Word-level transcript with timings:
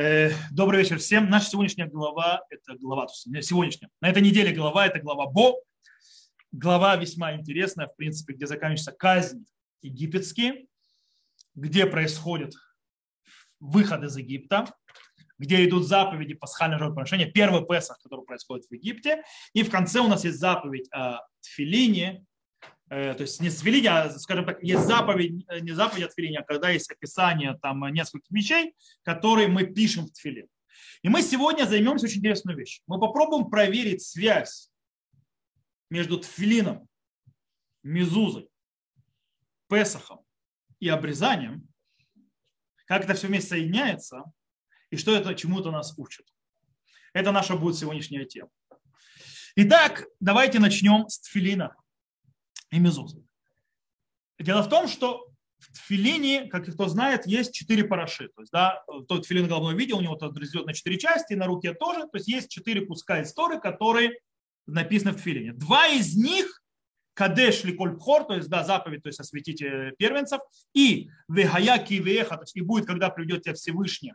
Э, 0.00 0.30
добрый 0.50 0.80
вечер 0.80 0.98
всем. 0.98 1.28
Наша 1.28 1.50
сегодняшняя 1.50 1.84
глава, 1.84 2.42
это 2.48 2.74
глава, 2.78 3.06
сегодняшняя, 3.08 3.90
на 4.00 4.08
этой 4.08 4.22
неделе 4.22 4.50
глава, 4.50 4.86
это 4.86 4.98
глава 4.98 5.26
Бо. 5.26 5.56
Глава 6.52 6.96
весьма 6.96 7.34
интересная, 7.34 7.86
в 7.86 7.94
принципе, 7.96 8.32
где 8.32 8.46
заканчивается 8.46 8.92
казнь 8.92 9.44
египетские, 9.82 10.68
где 11.54 11.84
происходит 11.84 12.54
выход 13.58 14.02
из 14.02 14.16
Египта, 14.16 14.74
где 15.36 15.68
идут 15.68 15.86
заповеди 15.86 16.32
пасхального 16.32 16.78
жертвоприношения, 16.78 17.30
первый 17.30 17.66
Песах, 17.66 17.98
который 18.02 18.24
происходит 18.24 18.64
в 18.70 18.72
Египте, 18.72 19.22
и 19.52 19.62
в 19.62 19.70
конце 19.70 20.00
у 20.00 20.08
нас 20.08 20.24
есть 20.24 20.38
заповедь 20.38 20.88
о 20.92 21.18
тфилине, 21.42 22.24
Э, 22.24 22.29
то 22.90 23.20
есть 23.20 23.40
не 23.40 23.50
с 23.50 23.60
Филини, 23.60 23.86
а, 23.86 24.10
скажем 24.18 24.44
так, 24.44 24.60
есть 24.64 24.84
заповедь, 24.84 25.44
э, 25.48 25.60
не 25.60 25.70
заповедь 25.70 26.06
от 26.06 26.12
Филини, 26.12 26.38
а 26.38 26.42
когда 26.42 26.70
есть 26.70 26.90
описание 26.90 27.56
там 27.62 27.86
нескольких 27.92 28.28
вещей, 28.32 28.74
которые 29.04 29.46
мы 29.46 29.64
пишем 29.64 30.06
в 30.06 30.12
Тфилин. 30.12 30.48
И 31.02 31.08
мы 31.08 31.22
сегодня 31.22 31.66
займемся 31.66 32.06
очень 32.06 32.18
интересной 32.18 32.56
вещью. 32.56 32.82
Мы 32.88 32.98
попробуем 32.98 33.48
проверить 33.48 34.02
связь 34.02 34.72
между 35.88 36.18
Тфилином, 36.18 36.88
Мезузой, 37.84 38.48
Песахом 39.68 40.24
и 40.80 40.88
обрезанием, 40.88 41.68
как 42.86 43.04
это 43.04 43.14
все 43.14 43.28
вместе 43.28 43.50
соединяется 43.50 44.24
и 44.90 44.96
что 44.96 45.14
это 45.14 45.36
чему-то 45.36 45.70
нас 45.70 45.96
учит. 45.96 46.26
Это 47.12 47.30
наша 47.30 47.56
будет 47.56 47.76
сегодняшняя 47.76 48.24
тема. 48.24 48.50
Итак, 49.54 50.06
давайте 50.18 50.58
начнем 50.58 51.08
с 51.08 51.20
Тфилина 51.20 51.76
и 52.70 52.78
мезузы. 52.78 53.24
Дело 54.38 54.62
в 54.62 54.68
том, 54.68 54.88
что 54.88 55.26
в 55.58 55.72
тфилине, 55.72 56.46
как 56.46 56.66
кто 56.72 56.88
знает, 56.88 57.26
есть 57.26 57.52
четыре 57.52 57.84
параши. 57.84 58.28
То 58.28 58.40
есть, 58.40 58.52
да, 58.52 58.82
тот 59.08 59.24
тфилин 59.24 59.46
головной 59.46 59.74
видео, 59.74 59.98
у 59.98 60.00
него 60.00 60.16
это 60.16 60.26
разделено 60.26 60.66
на 60.66 60.72
четыре 60.72 60.98
части, 60.98 61.34
на 61.34 61.46
руке 61.46 61.74
тоже. 61.74 62.02
То 62.02 62.16
есть 62.16 62.28
есть 62.28 62.50
четыре 62.50 62.86
куска 62.86 63.22
истории, 63.22 63.60
которые 63.60 64.18
написаны 64.66 65.12
в 65.12 65.16
тфилине. 65.16 65.52
Два 65.52 65.88
из 65.88 66.16
них 66.16 66.60
Кадеш 67.20 67.64
ли 67.64 67.74
кольпхор, 67.74 68.24
то 68.24 68.34
есть 68.34 68.48
да, 68.48 68.64
заповедь, 68.64 69.02
то 69.02 69.08
есть 69.08 69.20
осветите 69.20 69.92
первенцев, 69.98 70.40
и 70.72 71.10
вегаяки 71.28 71.98
веха, 71.98 72.36
то 72.36 72.44
есть 72.44 72.56
и 72.56 72.62
будет, 72.62 72.86
когда 72.86 73.10
приведете 73.10 73.52
Всевышний 73.52 74.14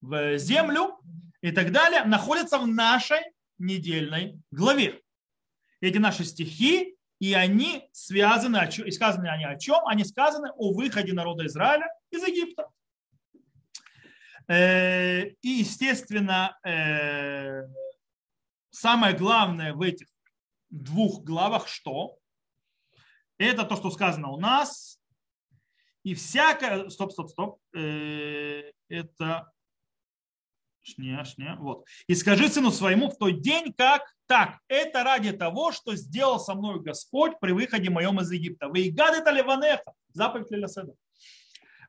в 0.00 0.36
землю 0.36 0.98
и 1.42 1.52
так 1.52 1.70
далее, 1.70 2.02
находятся 2.04 2.58
в 2.58 2.66
нашей 2.66 3.20
недельной 3.58 4.40
главе. 4.50 5.00
Эти 5.80 5.98
наши 5.98 6.24
стихи 6.24 6.96
и 7.20 7.34
они 7.34 7.88
связаны, 7.92 8.66
и 8.84 8.90
сказаны 8.90 9.28
они 9.28 9.44
о 9.44 9.56
чем? 9.56 9.86
Они 9.86 10.04
сказаны 10.04 10.50
о 10.56 10.72
выходе 10.72 11.12
народа 11.12 11.46
Израиля 11.46 11.86
из 12.10 12.26
Египта. 12.26 12.68
Э, 14.48 15.26
и, 15.42 15.48
естественно, 15.48 16.58
э, 16.64 17.68
самое 18.70 19.14
главное 19.14 19.74
в 19.74 19.82
этих 19.82 20.08
двух 20.70 21.22
главах 21.22 21.68
что? 21.68 22.18
Это 23.36 23.64
то, 23.64 23.76
что 23.76 23.90
сказано 23.90 24.30
у 24.30 24.40
нас. 24.40 24.98
И 26.02 26.14
всякое... 26.14 26.88
Стоп, 26.88 27.12
стоп, 27.12 27.30
стоп. 27.30 27.60
Э, 27.74 28.72
это... 28.88 29.52
Шня, 30.82 31.24
шня. 31.24 31.56
Вот. 31.60 31.86
И 32.06 32.14
скажи 32.14 32.48
сыну 32.48 32.70
своему 32.70 33.10
в 33.10 33.18
тот 33.18 33.40
день, 33.40 33.72
как 33.76 34.02
так, 34.26 34.58
это 34.68 35.04
ради 35.04 35.32
того, 35.32 35.72
что 35.72 35.94
сделал 35.94 36.40
со 36.40 36.54
мной 36.54 36.80
Господь 36.80 37.38
при 37.40 37.52
выходе 37.52 37.90
моем 37.90 38.20
из 38.20 38.30
Египта. 38.30 38.68
Вы 38.68 38.82
и 38.82 38.90
гады 38.90 39.22
таливанеха, 39.22 39.92
заповедь 40.12 40.50
Лиляседа. 40.50 40.94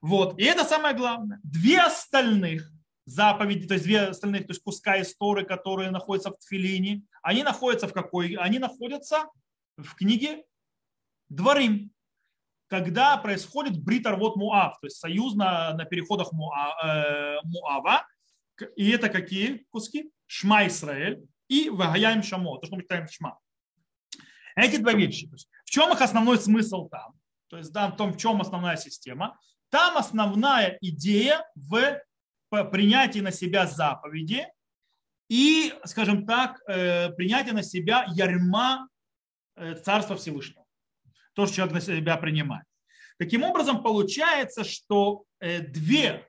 Вот, 0.01 0.39
и 0.39 0.43
это 0.43 0.65
самое 0.65 0.95
главное. 0.95 1.39
Две 1.43 1.81
остальных 1.81 2.69
заповеди, 3.05 3.67
то 3.67 3.75
есть 3.75 3.85
две 3.85 4.01
остальных, 4.01 4.47
то 4.47 4.51
есть 4.51 4.63
куска 4.63 4.99
истории, 5.01 5.45
которые 5.45 5.91
находятся 5.91 6.31
в 6.31 6.37
Тфилине, 6.37 7.03
они 7.21 7.43
находятся 7.43 7.87
в 7.87 7.93
какой? 7.93 8.33
Они 8.35 8.59
находятся 8.59 9.27
в 9.77 9.95
книге 9.95 10.43
Дворим, 11.29 11.91
когда 12.67 13.15
происходит 13.17 13.81
бритар 13.81 14.17
вот 14.17 14.35
Муав, 14.35 14.79
то 14.79 14.87
есть 14.87 14.97
союз 14.97 15.35
на, 15.35 15.73
на 15.73 15.85
переходах 15.85 16.31
Муа, 16.31 16.75
э, 16.83 17.37
Муава. 17.43 18.05
И 18.75 18.89
это 18.89 19.09
какие 19.09 19.65
куски? 19.71 20.11
Шма 20.27 20.67
Исраэль, 20.67 21.21
и 21.47 21.69
Вагаяем 21.69 22.23
Шамо, 22.23 22.57
то, 22.59 22.67
что 22.67 22.75
мы 22.77 22.83
читаем 22.83 23.07
Шма. 23.07 23.37
Эти 24.55 24.77
два 24.77 24.93
вещи. 24.93 25.29
В 25.65 25.69
чем 25.69 25.91
их 25.91 26.01
основной 26.01 26.37
смысл 26.37 26.87
там? 26.89 27.13
То 27.49 27.57
есть 27.57 27.71
да, 27.71 27.89
в 27.89 27.97
том, 27.97 28.13
в 28.13 28.17
чем 28.17 28.39
основная 28.41 28.77
система. 28.77 29.37
Там 29.69 29.97
основная 29.97 30.77
идея 30.81 31.45
в 31.55 32.01
принятии 32.49 33.19
на 33.19 33.31
себя 33.31 33.65
заповеди 33.65 34.45
и, 35.29 35.73
скажем 35.85 36.25
так, 36.25 36.61
э, 36.67 37.09
принятие 37.11 37.53
на 37.53 37.63
себя 37.63 38.05
ярма 38.09 38.89
э, 39.55 39.75
Царства 39.75 40.15
Всевышнего. 40.17 40.65
То, 41.33 41.45
что 41.45 41.55
человек 41.55 41.75
на 41.75 41.81
себя 41.81 42.17
принимает. 42.17 42.65
Таким 43.17 43.43
образом, 43.43 43.81
получается, 43.83 44.63
что 44.63 45.23
э, 45.39 45.61
две 45.61 46.27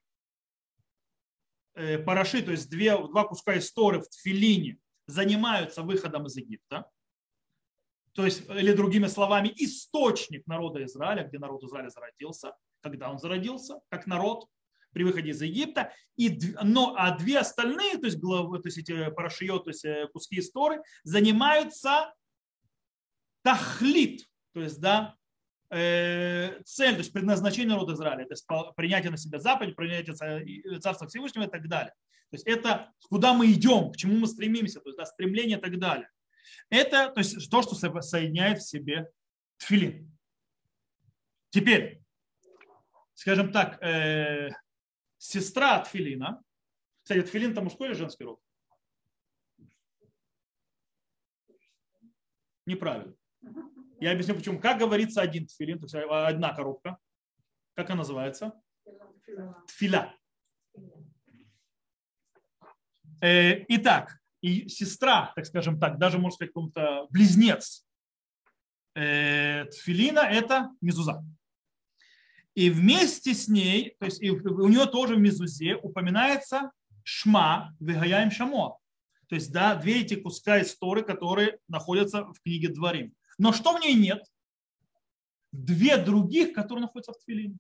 параши, 1.75 2.43
то 2.43 2.51
есть 2.51 2.69
две, 2.71 2.97
два 2.97 3.25
куска 3.25 3.57
истории 3.59 4.01
в 4.01 4.09
тфилине 4.09 4.79
занимаются 5.07 5.83
выходом 5.83 6.27
из 6.27 6.37
Египта, 6.37 6.87
то 8.15 8.25
есть, 8.25 8.49
или 8.49 8.73
другими 8.73 9.07
словами, 9.07 9.53
источник 9.57 10.47
народа 10.47 10.85
Израиля, 10.85 11.25
где 11.25 11.39
народ 11.39 11.65
Израиля 11.65 11.89
зародился, 11.89 12.55
когда 12.83 13.11
он 13.11 13.19
зародился, 13.19 13.81
как 13.89 14.07
народ 14.07 14.47
при 14.93 15.05
выходе 15.05 15.31
из 15.31 15.41
Египта, 15.41 15.93
и, 16.17 16.39
но, 16.63 16.95
а 16.99 17.17
две 17.17 17.39
остальные, 17.39 17.97
то 17.97 18.07
есть, 18.07 18.19
главы, 18.19 18.59
то 18.59 18.69
есть 18.69 18.79
эти 18.79 19.11
парашио, 19.11 19.59
то 19.59 19.71
есть 19.71 19.85
э, 19.87 20.09
куски 20.13 20.41
истории, 20.41 20.81
занимаются 21.03 22.13
тахлит, 23.43 24.29
то 24.53 24.61
есть, 24.61 24.79
да, 24.81 25.15
э, 25.15 25.22
цель, 25.73 26.93
то 26.93 26.99
есть 26.99 27.13
предназначение 27.13 27.71
народа 27.71 27.95
Израиля, 27.95 28.27
то 28.27 28.33
есть 28.35 28.47
принятие 28.77 29.11
на 29.11 29.17
себя 29.17 29.39
заповедь, 29.39 29.75
принятие 29.75 30.15
Царства 30.81 31.09
Всевышнего 31.09 31.45
и 31.45 31.51
так 31.51 31.67
далее. 31.67 31.95
То 32.31 32.37
есть 32.37 32.47
это 32.47 32.93
куда 33.09 33.33
мы 33.33 33.51
идем, 33.53 33.91
к 33.91 33.97
чему 33.97 34.19
мы 34.19 34.27
стремимся, 34.27 34.81
то 34.81 34.89
есть 34.91 34.99
да, 34.99 35.07
стремление 35.07 35.59
и 35.59 35.61
так 35.61 35.79
далее. 35.79 36.09
Это 36.69 37.11
то, 37.11 37.21
есть, 37.21 37.51
то, 37.51 37.63
что 37.63 37.75
соединяет 37.75 38.59
в 38.59 38.69
себе 38.69 39.11
тфилин. 39.59 40.11
Теперь, 41.51 42.03
скажем 43.15 43.53
так, 43.53 43.83
э, 43.83 44.51
сестра 45.19 45.81
тфилина, 45.81 46.43
кстати, 47.03 47.23
тфилин 47.23 47.53
это 47.53 47.63
мужской 47.63 47.89
или 47.89 47.95
женский 47.95 48.25
род? 48.25 48.41
Неправильно. 52.67 53.15
Я 54.03 54.11
объясню 54.11 54.35
почему. 54.35 54.59
Как 54.59 54.79
говорится 54.79 55.23
один 55.23 55.47
тфилин, 55.47 55.79
то 55.79 55.85
есть 55.85 55.95
одна 55.95 56.53
коробка. 56.53 56.99
Как 57.77 57.89
она 57.89 57.99
называется? 57.99 58.53
Тфиля. 59.69 60.13
Э, 63.21 63.65
итак, 63.69 64.19
и 64.41 64.69
сестра, 64.69 65.33
так 65.37 65.47
скажем 65.47 65.79
так, 65.79 65.99
даже, 65.99 66.19
можно 66.19 66.35
сказать, 66.35 66.53
каком-то 66.53 67.07
близнец 67.11 67.87
э, 68.97 69.67
Тфилина– 69.67 70.19
это 70.31 70.73
Мезуза. 70.81 71.25
И 72.57 72.71
вместе 72.71 73.35
с 73.35 73.47
ней, 73.47 73.95
то 74.01 74.07
есть 74.07 74.21
у 74.21 74.67
нее 74.67 74.87
тоже 74.87 75.15
в 75.15 75.21
Мезузе 75.21 75.77
упоминается 75.77 76.73
Шма, 77.05 77.77
Вегаяем 77.79 78.33
Шамо. 78.33 78.79
То 79.29 79.37
есть, 79.37 79.53
да, 79.53 79.77
две 79.77 80.01
эти 80.01 80.17
куска 80.17 80.61
истории, 80.61 81.03
которые 81.03 81.61
находятся 81.69 82.25
в 82.25 82.41
книге 82.43 82.69
Дворим. 82.69 83.15
Но 83.39 83.53
что 83.53 83.77
в 83.77 83.81
ней 83.81 83.95
нет? 83.95 84.25
Две 85.53 85.97
других, 85.97 86.53
которые 86.53 86.83
находятся 86.83 87.13
в 87.13 87.19
Тфилине. 87.19 87.59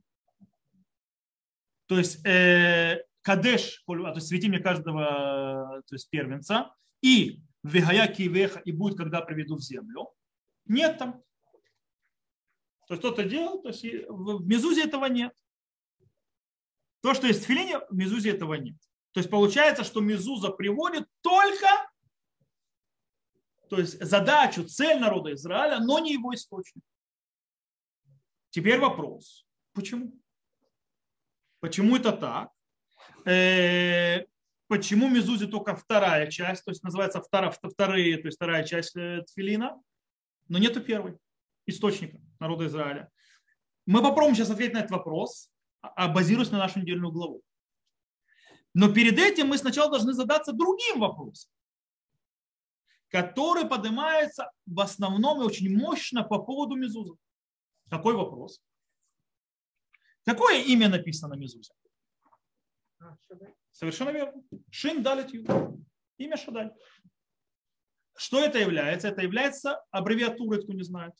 То 1.86 1.98
есть, 1.98 2.24
э, 2.24 3.04
Кадеш, 3.22 3.82
то 3.86 4.14
есть 4.14 4.26
свети 4.26 4.48
мне 4.48 4.58
каждого 4.58 5.82
то 5.86 5.94
есть 5.94 6.10
первенца, 6.10 6.74
и 7.02 7.40
Вегаяки 7.62 8.26
Веха, 8.26 8.60
и 8.60 8.72
будет, 8.72 8.98
когда 8.98 9.20
приведу 9.20 9.56
в 9.56 9.60
землю. 9.60 10.08
Нет 10.66 10.98
там. 10.98 11.22
То 12.88 12.94
есть 12.94 13.00
кто-то 13.00 13.24
делал, 13.24 13.62
то 13.62 13.68
есть 13.68 13.84
в 14.08 14.44
Мезузе 14.44 14.84
этого 14.84 15.06
нет. 15.06 15.32
То, 17.02 17.14
что 17.14 17.26
есть 17.26 17.44
в 17.44 17.46
Филине, 17.46 17.78
в 17.78 17.94
Мезузе 17.94 18.30
этого 18.30 18.54
нет. 18.54 18.76
То 19.12 19.20
есть 19.20 19.30
получается, 19.30 19.84
что 19.84 20.00
Мезуза 20.00 20.50
приводит 20.50 21.06
только 21.20 21.66
то 23.72 23.78
есть 23.78 24.04
задачу, 24.04 24.64
цель 24.64 25.00
народа 25.00 25.32
Израиля, 25.32 25.80
но 25.80 25.98
не 25.98 26.12
его 26.12 26.34
источник. 26.34 26.84
Теперь 28.50 28.78
вопрос. 28.78 29.46
Почему? 29.72 30.12
Почему 31.60 31.96
это 31.96 32.12
так? 32.12 32.50
Э, 33.24 34.26
почему 34.68 35.08
Мезузи 35.08 35.46
только 35.46 35.74
вторая 35.74 36.30
часть, 36.30 36.66
то 36.66 36.70
есть 36.70 36.82
называется 36.82 37.22
вторая, 37.22 37.50
вторые, 37.50 38.18
то 38.18 38.26
есть 38.26 38.36
вторая 38.36 38.62
часть 38.62 38.94
э, 38.94 39.22
Тфилина, 39.22 39.80
но 40.48 40.58
нету 40.58 40.82
первой 40.82 41.16
источника 41.64 42.20
народа 42.40 42.66
Израиля. 42.66 43.10
Мы 43.86 44.02
попробуем 44.02 44.34
сейчас 44.34 44.50
ответить 44.50 44.74
на 44.74 44.80
этот 44.80 44.90
вопрос, 44.90 45.48
а 45.80 46.08
базируясь 46.08 46.50
на 46.50 46.58
нашу 46.58 46.80
недельную 46.80 47.10
главу. 47.10 47.40
Но 48.74 48.92
перед 48.92 49.18
этим 49.18 49.48
мы 49.48 49.56
сначала 49.56 49.90
должны 49.90 50.12
задаться 50.12 50.52
другим 50.52 51.00
вопросом, 51.00 51.50
который 53.12 53.68
поднимается 53.68 54.50
в 54.64 54.80
основном 54.80 55.42
и 55.42 55.44
очень 55.44 55.76
мощно 55.76 56.24
по 56.24 56.42
поводу 56.42 56.76
Мезуза. 56.76 57.14
Какой 57.90 58.14
вопрос? 58.14 58.62
Какое 60.24 60.62
имя 60.62 60.88
написано 60.88 61.34
на 61.34 61.38
Мезузе? 61.38 61.74
Совершенно 63.70 64.10
верно. 64.10 64.42
Шин 64.70 65.02
Далит 65.02 65.30
Ю. 65.34 65.44
Имя 66.16 66.36
Шадаль. 66.38 66.72
Что 68.16 68.40
это 68.40 68.58
является? 68.58 69.08
Это 69.08 69.20
является 69.22 69.82
аббревиатурой, 69.90 70.62
кто 70.62 70.72
не 70.72 70.82
знает. 70.82 71.12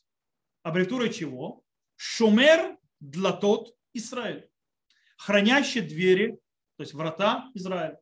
Аббревиатурой 0.63 1.13
чего? 1.13 1.63
Шумер 1.95 2.77
для 2.99 3.33
тот 3.33 3.75
Израиль. 3.93 4.49
Хранящий 5.17 5.81
двери, 5.81 6.39
то 6.77 6.83
есть 6.83 6.93
врата 6.93 7.51
Израиля. 7.53 7.99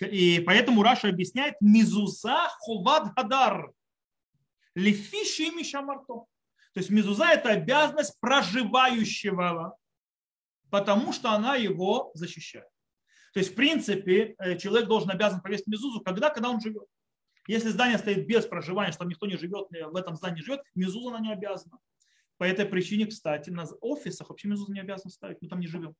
И 0.00 0.40
поэтому 0.40 0.82
Раша 0.82 1.08
объясняет 1.08 1.54
Мизуза 1.60 2.48
Ховат 2.60 3.12
Хадар. 3.16 3.72
Лефиши 4.74 5.50
Мишамарто. 5.50 6.24
То 6.74 6.80
есть 6.80 6.90
Мизуза 6.90 7.26
это 7.26 7.50
обязанность 7.50 8.14
проживающего, 8.20 9.76
потому 10.70 11.12
что 11.12 11.32
она 11.32 11.56
его 11.56 12.12
защищает. 12.14 12.68
То 13.32 13.40
есть, 13.40 13.52
в 13.52 13.54
принципе, 13.56 14.34
э, 14.38 14.56
человек 14.56 14.88
должен 14.88 15.10
обязан 15.10 15.40
повесить 15.40 15.66
мезузу, 15.66 16.00
когда, 16.00 16.30
когда 16.30 16.50
он 16.50 16.60
живет. 16.60 16.84
Если 17.46 17.68
здание 17.68 17.98
стоит 17.98 18.26
без 18.26 18.46
проживания, 18.46 18.92
что 18.92 19.04
никто 19.04 19.26
не 19.26 19.36
живет, 19.36 19.66
э, 19.72 19.86
в 19.86 19.96
этом 19.96 20.16
здании 20.16 20.42
живет, 20.42 20.60
мезуза 20.74 21.10
она 21.10 21.20
не 21.20 21.32
обязана. 21.32 21.78
По 22.36 22.44
этой 22.44 22.66
причине, 22.66 23.06
кстати, 23.06 23.50
на 23.50 23.64
офисах 23.80 24.28
вообще 24.28 24.48
мезузу 24.48 24.72
не 24.72 24.80
обязаны 24.80 25.10
ставить, 25.10 25.38
мы 25.40 25.48
там 25.48 25.60
не 25.60 25.66
живем. 25.66 25.94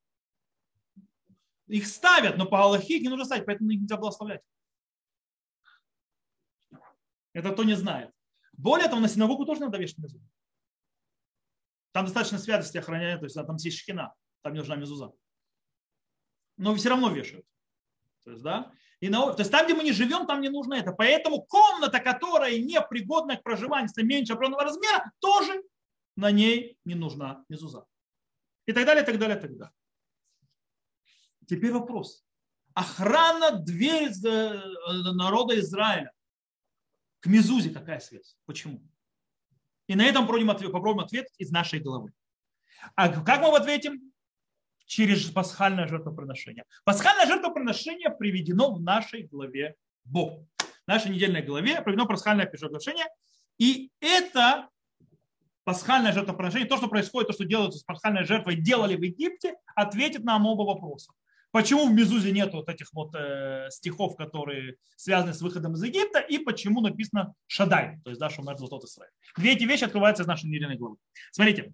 Их 1.69 1.87
ставят, 1.87 2.37
но 2.37 2.47
по 2.47 2.62
Аллахе 2.62 2.97
их 2.97 3.03
не 3.03 3.09
нужно 3.09 3.25
ставить, 3.25 3.47
поэтому 3.47 3.70
их 3.70 3.81
нельзя 3.81 3.97
благословлять. 3.97 4.43
Это 7.32 7.53
кто 7.53 7.65
не 7.65 7.75
знает. 7.75 8.11
Более 8.53 8.88
того, 8.88 9.00
на 9.00 9.09
синагогу 9.09 9.44
тоже 9.44 9.61
надо 9.61 9.79
вешать 9.79 9.99
мезузу. 9.99 10.29
Там 11.93 12.05
достаточно 12.05 12.38
святости 12.38 12.79
охраняют, 12.79 13.20
то 13.20 13.26
есть 13.26 13.35
там 13.35 13.56
есть 13.56 13.79
шхина, 13.79 14.15
там 14.43 14.53
не 14.55 14.59
нужна 14.59 14.76
мезуза 14.76 15.12
но 16.59 16.75
все 16.75 16.91
равно 16.91 17.11
вешают. 17.11 17.47
То 18.25 18.32
есть, 18.32 18.43
да? 18.43 18.71
И 19.00 19.09
на, 19.09 19.32
то 19.32 19.41
есть 19.41 19.50
там, 19.50 19.64
где 19.64 19.75
мы 19.75 19.85
не 19.85 19.93
живем, 19.93 20.26
там 20.26 20.41
не 20.41 20.50
нужно 20.50 20.75
это. 20.75 20.93
Поэтому 20.93 21.43
комната, 21.43 22.00
которая 22.00 22.59
не 22.59 22.81
пригодна 22.82 23.37
к 23.37 23.43
проживанию, 23.43 23.88
если 23.88 24.06
меньше 24.06 24.32
определенного 24.32 24.64
размера, 24.64 25.11
тоже 25.21 25.62
на 26.17 26.31
ней 26.32 26.76
не 26.85 26.97
нужна 26.97 27.44
мезуза. 27.49 27.87
И 28.67 28.73
так 28.73 28.85
далее, 28.85 29.05
и 29.05 29.06
так 29.06 29.19
далее, 29.19 29.38
и 29.38 29.41
так 29.41 29.56
далее. 29.56 29.73
Теперь 31.49 31.73
вопрос. 31.73 32.25
Охрана 32.75 33.53
двери 33.59 34.11
э, 34.25 35.12
народа 35.15 35.59
Израиля 35.59 36.12
к 37.21 37.27
Мезузе 37.27 37.71
какая 37.71 37.99
связь? 38.00 38.37
Почему? 38.47 38.81
И 39.89 39.95
на 39.95 40.05
этом 40.05 40.27
попробуем 40.27 41.00
ответить 41.00 41.35
из 41.39 41.50
нашей 41.50 41.81
головы. 41.81 42.12
А 42.95 43.09
как 43.09 43.41
мы 43.41 43.56
ответим? 43.56 44.09
через 44.89 45.27
пасхальное 45.31 45.87
жертвоприношение. 45.87 46.65
Пасхальное 46.85 47.27
жертвоприношение 47.27 48.11
приведено 48.11 48.73
в 48.73 48.81
нашей 48.81 49.25
главе 49.25 49.77
Бог. 50.05 50.41
В 50.59 50.89
нашей 50.89 51.11
недельной 51.12 51.43
главе 51.43 51.83
приведено 51.83 52.06
пасхальное 52.06 52.47
жертвоприношение. 52.47 53.06
И 53.59 53.93
это 54.00 54.69
пасхальное 55.65 56.12
жертвоприношение, 56.12 56.67
то, 56.67 56.79
что 56.79 56.89
происходит, 56.89 57.29
то, 57.29 57.35
что 57.35 57.45
делается 57.45 57.81
с 57.81 57.83
пасхальной 57.83 58.25
жертвой, 58.25 58.56
делали 58.56 58.97
в 58.97 59.03
Египте, 59.03 59.56
ответит 59.77 60.25
на 60.25 60.43
оба 60.43 60.62
вопроса. 60.62 61.12
Почему 61.50 61.89
в 61.89 61.93
Мезузе 61.93 62.31
нет 62.33 62.53
вот 62.53 62.69
этих 62.69 62.93
вот 62.93 63.15
э, 63.15 63.69
стихов, 63.71 64.17
которые 64.17 64.77
связаны 64.97 65.33
с 65.33 65.41
выходом 65.41 65.75
из 65.75 65.83
Египта, 65.83 66.21
и 66.21 66.39
почему 66.39 66.81
написано 66.81 67.33
Шадай, 67.47 67.99
то 68.05 68.11
есть 68.11 68.21
да, 68.21 68.29
Шумер 68.29 68.56
Золотот 68.59 68.85
Исраиль. 68.85 69.12
Две 69.37 69.55
эти 69.55 69.65
вещи 69.65 69.85
открываются 69.85 70.23
из 70.23 70.27
нашей 70.27 70.50
недельной 70.50 70.77
главы. 70.77 70.97
Смотрите, 71.33 71.73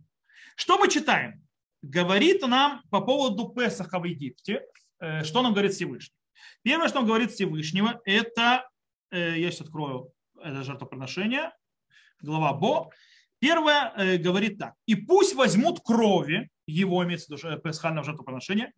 что 0.56 0.79
мы 0.79 0.88
читаем? 0.88 1.44
говорит 1.85 2.43
нам 2.43 2.82
по 2.91 3.00
поводу 3.00 3.49
Песаха 3.49 3.99
в 3.99 4.05
Египте, 4.05 4.62
э, 5.00 5.23
что 5.25 5.43
нам 5.43 5.53
говорит 5.53 5.73
Всевышний. 5.73 6.17
Первое, 6.62 6.88
что 6.88 7.00
он 7.00 7.06
говорит 7.06 7.31
Всевышнего, 7.31 8.00
это, 8.05 8.69
э, 9.11 9.38
я 9.38 9.50
сейчас 9.50 9.62
открою 9.62 10.11
это 10.41 10.62
жертвоприношение, 10.62 11.53
глава 12.21 12.53
Бо. 12.55 12.91
Первое 13.38 13.93
э, 13.97 14.17
говорит 14.17 14.59
так. 14.59 14.75
«И 14.87 14.94
пусть 14.94 15.35
возьмут 15.35 15.81
крови, 15.85 16.49
его 16.67 17.05
имеется 17.05 17.37
в 17.37 17.44
виду 17.44 17.61
пасхального 17.61 18.05
жертвоприношения, 18.05 18.73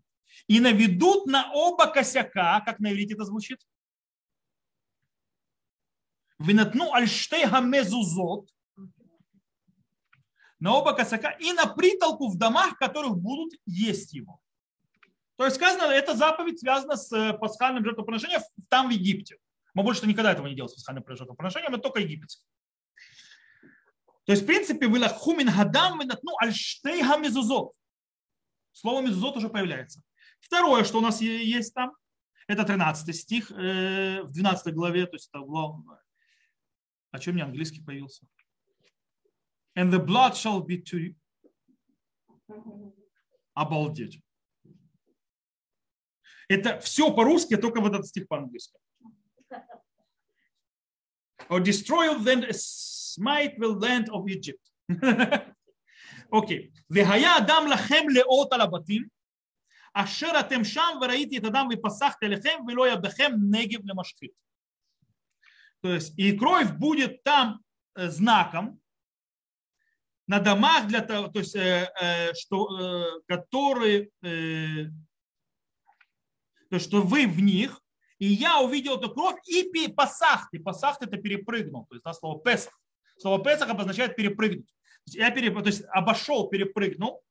и 0.46 0.60
наведут 0.60 1.26
на 1.26 1.52
оба 1.52 1.86
косяка, 1.86 2.60
как 2.60 2.78
на 2.78 2.92
иврите 2.92 3.14
это 3.14 3.24
звучит, 3.24 3.60
винатну 6.38 6.92
альштей 6.92 7.46
хамезузот, 7.46 8.48
на 10.58 10.74
оба 10.74 10.94
косяка 10.94 11.30
и 11.30 11.52
на 11.52 11.66
притолку 11.66 12.28
в 12.28 12.38
домах, 12.38 12.74
в 12.74 12.78
которых 12.78 13.16
будут 13.16 13.54
есть 13.66 14.12
его. 14.12 14.40
То 15.36 15.44
есть 15.44 15.56
сказано, 15.56 15.90
эта 15.92 16.14
заповедь 16.14 16.60
связана 16.60 16.96
с 16.96 17.12
э, 17.12 17.34
пасхальным 17.34 17.84
жертвоприношением 17.84 18.40
там 18.70 18.88
в 18.88 18.90
Египте. 18.90 19.36
Мы 19.74 19.82
больше 19.82 20.06
никогда 20.06 20.32
этого 20.32 20.46
не 20.46 20.54
делаем 20.54 20.70
с 20.70 20.74
пасхальным 20.74 21.04
жертвоприношением, 21.06 21.74
это 21.74 21.82
только 21.82 22.00
египетское. 22.00 22.46
То 24.24 24.32
есть, 24.32 24.42
в 24.42 24.46
принципе, 24.46 24.88
вы 24.88 25.06
хумин 25.08 25.50
гадам 25.54 26.00
ну 26.22 26.36
альштей 26.40 27.02
хамезузот. 27.02 27.74
Слово 28.72 29.02
мезузот 29.02 29.36
уже 29.36 29.48
появляется. 29.48 30.02
Второе, 30.46 30.84
что 30.84 30.98
у 30.98 31.00
нас 31.00 31.20
есть 31.20 31.74
там, 31.74 31.90
это 32.46 32.62
13 32.62 33.16
стих 33.16 33.50
э, 33.50 34.22
в 34.22 34.30
12 34.30 34.72
главе, 34.72 35.06
то 35.06 35.16
есть 35.16 35.28
это 35.32 35.44
главное. 35.44 35.96
О 35.96 36.02
а 37.10 37.18
чем 37.18 37.34
мне 37.34 37.42
английский 37.42 37.82
появился? 37.82 38.24
And 39.76 39.90
the 39.92 39.98
blood 39.98 40.34
shall 40.34 40.64
be 40.64 40.80
to 40.84 40.98
you. 41.00 41.16
Обалдеть. 43.54 44.22
Это 46.48 46.78
все 46.78 47.12
по-русски, 47.12 47.54
а 47.54 47.58
только 47.58 47.80
вот 47.80 47.92
этот 47.92 48.06
стих 48.06 48.28
по-английски. 48.28 48.78
Or 51.48 51.60
destroy 51.60 52.16
then 52.22 52.44
a 52.44 52.52
smite 52.52 53.58
the 53.58 53.66
land 53.66 54.08
of 54.10 54.28
Egypt. 54.28 54.62
Окей. 56.30 56.72
Вегая 56.88 57.36
адам 57.36 57.66
лахем 57.66 58.08
леот 58.08 58.52
алабатим. 58.52 59.10
Ашер 59.96 60.36
атем 60.36 60.62
шам 60.62 61.02
это 61.02 61.40
тадам 61.40 61.68
вы 61.68 61.78
пасах 61.78 62.18
телехем 62.18 62.66
вело 62.66 62.84
ябдахем 62.84 63.50
негив 63.50 63.82
лемашхит. 63.82 64.34
То 65.80 65.94
есть 65.94 66.18
и 66.18 66.36
кровь 66.36 66.72
будет 66.72 67.22
там 67.22 67.60
э, 67.94 68.10
знаком 68.10 68.78
на 70.26 70.38
домах 70.38 70.86
для 70.86 71.00
того, 71.00 71.28
то 71.28 71.38
есть, 71.38 71.56
э, 71.56 71.90
э, 71.98 72.34
что, 72.34 73.22
которые, 73.26 74.10
то 74.20 74.90
есть, 76.72 76.84
что 76.84 77.00
вы 77.00 77.26
в 77.26 77.40
них, 77.40 77.80
и 78.18 78.26
я 78.26 78.60
увидел 78.60 78.98
эту 78.98 79.10
кровь 79.14 79.40
и 79.46 79.88
пасах, 79.88 80.48
и 80.52 80.58
пасах 80.58 80.98
это 81.00 81.16
перепрыгнул, 81.16 81.86
то 81.86 81.94
есть 81.94 82.04
да, 82.04 82.12
слово 82.12 82.38
песах. 82.42 82.78
Слово 83.16 83.42
песах 83.42 83.70
обозначает 83.70 84.14
перепрыгнуть. 84.14 84.74
Я 85.06 85.30
переп... 85.30 85.54
то 85.54 85.68
есть 85.68 85.84
обошел, 85.88 86.50
перепрыгнул, 86.50 87.22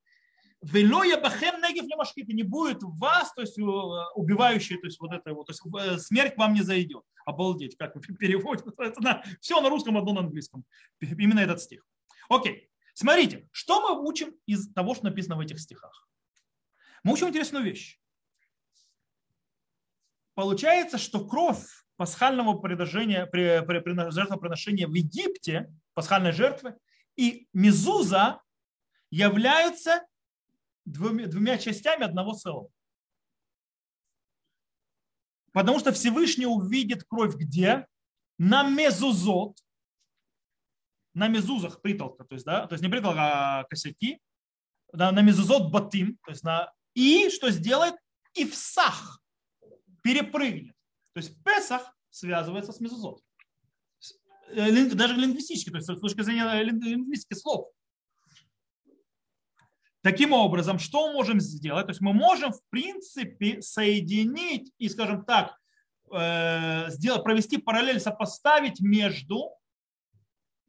Вело 0.65 1.03
я 1.03 1.19
бахем 1.19 1.61
негив 1.61 1.85
не 2.17 2.33
не 2.33 2.43
будет 2.43 2.79
вас, 2.81 3.31
то 3.33 3.41
есть 3.41 3.57
убивающий, 3.59 4.77
то 4.77 4.87
есть 4.87 4.99
вот 4.99 5.13
это 5.13 5.31
вот, 5.33 5.45
то 5.45 5.51
есть 5.51 6.07
смерть 6.07 6.33
к 6.33 6.37
вам 6.37 6.55
не 6.55 6.63
зайдет. 6.63 7.03
Обалдеть, 7.23 7.77
как 7.77 7.93
переводит. 8.19 8.65
Все 9.41 9.61
на 9.61 9.69
русском, 9.69 9.95
одно 9.95 10.13
на 10.13 10.21
английском. 10.21 10.65
Именно 10.99 11.41
этот 11.41 11.61
стих. 11.61 11.85
Окей. 12.29 12.71
Смотрите, 12.95 13.47
что 13.51 13.81
мы 13.81 14.07
учим 14.07 14.33
из 14.47 14.73
того, 14.73 14.95
что 14.95 15.03
написано 15.05 15.35
в 15.35 15.41
этих 15.41 15.59
стихах? 15.59 16.07
Мы 17.03 17.13
учим 17.13 17.27
интересную 17.27 17.63
вещь. 17.63 17.99
Получается, 20.33 20.97
что 20.97 21.27
кровь 21.27 21.63
пасхального 21.95 22.57
предложения, 22.57 23.29
жертвоприношения 23.31 24.87
в 24.87 24.93
Египте, 24.93 25.71
пасхальной 25.93 26.31
жертвы, 26.31 26.75
и 27.15 27.47
мезуза 27.53 28.41
являются 29.11 30.01
двумя, 30.85 31.27
двумя 31.27 31.57
частями 31.57 32.03
одного 32.03 32.33
целого. 32.33 32.69
Потому 35.51 35.79
что 35.79 35.91
Всевышний 35.91 36.45
увидит 36.45 37.03
кровь 37.03 37.35
где? 37.35 37.87
На 38.37 38.67
мезузот, 38.69 39.57
на 41.13 41.29
мезузах 41.29 41.81
притолка, 41.81 42.25
то 42.25 42.35
есть, 42.35 42.45
да, 42.45 42.67
то 42.67 42.73
есть 42.73 42.83
не 42.83 42.89
притолка, 42.89 43.59
а 43.59 43.63
косяки, 43.63 44.19
да, 44.91 45.11
на 45.13 45.21
мезузот 45.21 45.71
батим, 45.71 46.17
то 46.25 46.31
есть 46.31 46.43
на 46.43 46.73
и 46.93 47.29
что 47.29 47.49
сделает? 47.51 47.95
И 48.33 48.45
в 48.45 48.55
сах 48.55 49.21
перепрыгнет. 50.01 50.75
То 51.13 51.19
есть 51.19 51.41
Песах 51.43 51.95
связывается 52.09 52.71
с 52.71 52.79
мезузот. 52.79 53.21
Даже 54.53 55.15
лингвистически, 55.15 55.69
то 55.69 55.77
есть 55.77 55.89
с 55.89 55.99
точки 55.99 56.21
зрения 56.21 56.61
лингвистики 56.63 57.37
слов. 57.37 57.69
Таким 60.05 60.33
образом, 60.33 60.77
что 60.77 61.07
мы 61.07 61.13
можем 61.13 61.39
сделать? 61.39 61.87
То 61.87 61.89
есть 61.89 61.99
мы 61.99 62.13
можем, 62.13 62.51
в 62.51 62.61
принципе, 62.69 63.59
соединить 63.63 64.71
и, 64.77 64.87
скажем 64.87 65.25
так, 65.25 65.59
э, 66.13 66.91
сделать, 66.91 67.23
провести 67.23 67.57
параллель, 67.57 67.99
сопоставить 67.99 68.79
между 68.81 69.49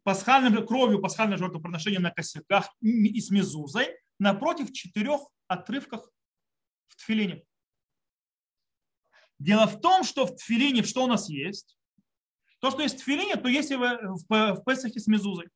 пасхальным, 0.04 0.66
кровью 0.66 1.02
пасхального 1.02 1.36
жертвоприношения 1.36 2.00
на 2.00 2.12
косяках 2.12 2.74
и 2.80 3.20
с 3.20 3.28
мезузой 3.28 3.98
напротив 4.18 4.72
четырех 4.72 5.20
отрывках 5.48 6.10
в 6.88 6.96
тфилине. 6.96 7.44
Дело 9.38 9.66
в 9.66 9.82
том, 9.82 10.02
что 10.04 10.24
в 10.24 10.34
тфилине 10.34 10.82
что 10.82 11.04
у 11.04 11.08
нас 11.08 11.28
есть? 11.28 11.76
То, 12.60 12.70
что 12.70 12.80
есть 12.80 12.94
в 12.94 13.04
тфилине, 13.04 13.36
то 13.36 13.48
есть 13.48 13.70
и 13.70 13.76
в, 13.76 13.82
в, 13.82 14.54
в 14.54 14.64
Песахе 14.64 14.98
с 14.98 15.06
мезузой. 15.06 15.50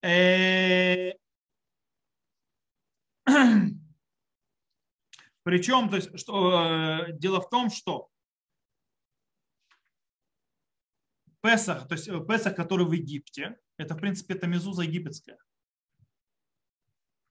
Э, 0.00 1.12
Причем, 5.42 5.88
то 5.90 5.96
есть, 5.96 6.18
что, 6.18 7.06
э, 7.08 7.12
дело 7.12 7.40
в 7.40 7.48
том, 7.48 7.70
что 7.70 8.08
Песах, 11.42 11.86
то 11.86 11.94
есть 11.94 12.08
э, 12.08 12.18
Песах, 12.26 12.56
который 12.56 12.86
в 12.86 12.92
Египте, 12.92 13.58
это, 13.76 13.94
в 13.94 13.98
принципе, 13.98 14.34
это 14.34 14.46
мезуза 14.46 14.82
египетская. 14.82 15.36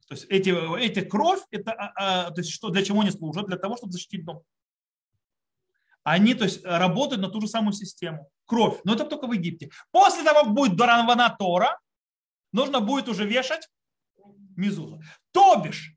То 0.08 0.16
есть 0.16 0.26
эти, 0.30 0.52
эти 0.80 1.02
кровь, 1.02 1.42
это, 1.50 1.72
а, 1.72 2.28
а, 2.28 2.32
то 2.32 2.42
есть 2.42 2.52
что, 2.52 2.70
для 2.70 2.84
чего 2.84 3.02
они 3.02 3.10
служат? 3.12 3.48
Для 3.48 3.58
того, 3.58 3.78
чтобы 3.78 3.94
защитить 3.94 4.26
дом. 4.26 4.44
Они 6.04 6.36
то 6.36 6.44
есть, 6.44 6.64
работают 6.66 7.22
на 7.22 7.30
ту 7.30 7.42
же 7.42 7.48
самую 7.48 7.74
систему. 7.74 8.30
Кровь. 8.46 8.80
Но 8.84 8.94
это 8.94 9.06
только 9.06 9.26
в 9.26 9.32
Египте. 9.32 9.72
После 9.92 10.24
того, 10.24 10.44
как 10.44 10.54
будет 10.54 10.76
Доранвана 10.76 11.36
Тора, 11.40 11.80
нужно 12.52 12.82
будет 12.82 13.08
уже 13.08 13.26
вешать 13.26 13.70
мезузу. 14.56 15.02
То 15.34 15.58
бишь, 15.58 15.94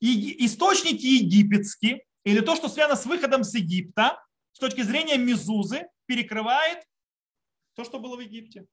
источники 0.00 1.04
египетские, 1.04 2.04
или 2.24 2.40
то, 2.40 2.56
что 2.56 2.68
связано 2.68 2.96
с 2.96 3.06
выходом 3.06 3.44
с 3.44 3.54
Египта, 3.54 4.22
с 4.52 4.58
точки 4.58 4.82
зрения 4.82 5.18
мезузы, 5.18 5.88
перекрывает 6.06 6.84
то, 7.74 7.84
что 7.84 7.98
было 7.98 8.16
в 8.16 8.20
Египте. 8.20 8.66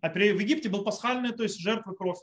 А 0.00 0.10
в 0.10 0.16
Египте 0.16 0.68
был 0.68 0.84
пасхальный, 0.84 1.32
то 1.32 1.42
есть 1.42 1.58
жертва 1.58 1.94
кровь. 1.94 2.18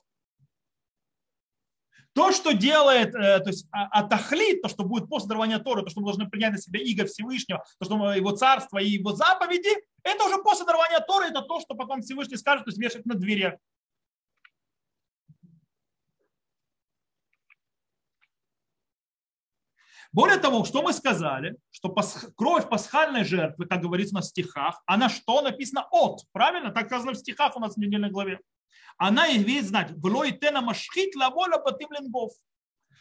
То, 2.13 2.31
что 2.31 2.51
делает, 2.51 3.13
э, 3.15 3.39
то 3.39 3.49
есть 3.49 3.67
а, 3.71 3.85
атахлит, 3.99 4.61
то, 4.61 4.67
что 4.67 4.83
будет 4.83 5.07
после 5.07 5.29
дарования 5.29 5.59
Торы, 5.59 5.83
то, 5.83 5.89
что 5.89 6.01
мы 6.01 6.07
должны 6.07 6.27
принять 6.27 6.51
на 6.51 6.57
себя 6.57 6.81
иго 6.81 7.05
Всевышнего, 7.05 7.63
то, 7.77 7.85
что 7.85 8.13
его 8.13 8.31
царство 8.31 8.79
и 8.79 8.89
его 8.89 9.13
заповеди, 9.13 9.69
это 10.03 10.25
уже 10.25 10.41
после 10.41 10.65
дарования 10.65 10.99
Торы, 10.99 11.27
это 11.27 11.41
то, 11.41 11.59
что 11.61 11.75
потом 11.75 12.01
Всевышний 12.01 12.37
скажет, 12.37 12.65
то 12.65 12.69
есть 12.69 12.79
вешать 12.79 13.05
на 13.05 13.15
дверях. 13.15 13.55
Более 20.11 20.37
того, 20.37 20.65
что 20.65 20.81
мы 20.81 20.91
сказали, 20.93 21.55
что 21.69 21.95
кровь 22.35 22.67
пасхальной 22.67 23.23
жертвы, 23.23 23.67
как 23.67 23.81
говорится 23.81 24.15
на 24.15 24.23
стихах, 24.23 24.81
она 24.87 25.07
что 25.07 25.41
написано 25.41 25.87
от, 25.91 26.21
правильно? 26.31 26.71
Так 26.71 26.87
сказано 26.87 27.13
в 27.13 27.17
стихах 27.17 27.55
у 27.55 27.59
нас 27.59 27.75
в 27.75 27.77
недельной 27.77 28.09
главе. 28.09 28.39
Она 28.97 29.31
имеет 29.35 29.65
знать, 29.65 29.91
влой 29.91 30.31
тена 30.31 30.61
машхит 30.61 31.15
лаволя 31.15 31.59
батим 31.59 31.91
ленгов. 31.91 32.31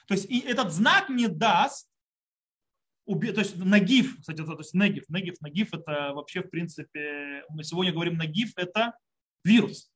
То 0.06 0.14
есть 0.14 0.26
и 0.30 0.40
этот 0.40 0.70
знак 0.72 1.08
не 1.08 1.28
даст, 1.28 1.88
то 3.06 3.40
есть 3.40 3.56
нагиф, 3.56 4.20
кстати, 4.20 4.44
то 4.44 4.58
есть 4.58 4.74
негив, 4.74 5.08
негив, 5.08 5.40
нагиф 5.40 5.72
это 5.72 6.12
вообще 6.12 6.42
в 6.42 6.50
принципе, 6.50 7.42
мы 7.48 7.64
сегодня 7.64 7.92
говорим 7.92 8.18
нагиф 8.18 8.52
это 8.56 8.92
вирус. 9.44 9.90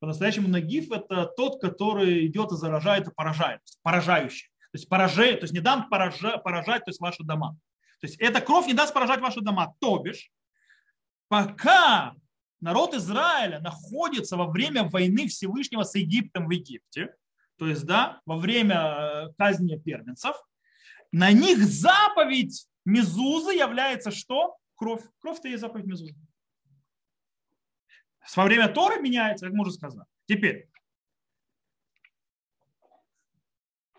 По-настоящему 0.00 0.48
нагиф 0.48 0.90
это 0.90 1.26
тот, 1.36 1.60
который 1.60 2.26
идет 2.26 2.50
и 2.50 2.56
заражает 2.56 3.06
и 3.06 3.14
поражает, 3.14 3.60
поражающий. 3.82 4.50
То 4.74 4.78
есть, 4.78 4.88
поражает, 4.88 5.38
то 5.38 5.44
есть 5.44 5.54
не 5.54 5.60
дам 5.60 5.88
поражать, 5.88 6.42
поражать 6.42 6.84
то 6.84 6.90
есть 6.90 6.98
ваши 6.98 7.22
дома. 7.22 7.56
То 8.00 8.08
есть 8.08 8.16
эта 8.18 8.40
кровь 8.40 8.66
не 8.66 8.72
даст 8.72 8.92
поражать 8.92 9.20
ваши 9.20 9.40
дома. 9.40 9.72
То 9.78 10.00
бишь, 10.00 10.32
пока 11.28 12.16
народ 12.60 12.92
Израиля 12.92 13.60
находится 13.60 14.36
во 14.36 14.46
время 14.46 14.82
войны 14.82 15.28
Всевышнего 15.28 15.84
с 15.84 15.94
Египтом 15.94 16.48
в 16.48 16.50
Египте, 16.50 17.14
то 17.56 17.68
есть, 17.68 17.86
да, 17.86 18.20
во 18.26 18.36
время 18.36 18.74
э, 18.74 19.32
казни 19.38 19.76
первенцев, 19.76 20.34
на 21.12 21.30
них 21.30 21.58
заповедь 21.58 22.66
Мезузы 22.84 23.52
является 23.52 24.10
что? 24.10 24.56
Кровь. 24.74 25.04
Кровь-то 25.20 25.46
есть 25.46 25.60
заповедь 25.60 25.86
Мезузы. 25.86 26.16
Во 28.34 28.42
время 28.42 28.66
Торы 28.66 29.00
меняется, 29.00 29.46
как 29.46 29.54
мы 29.54 29.62
уже 29.62 29.70
сказали. 29.70 30.08
Теперь, 30.26 30.68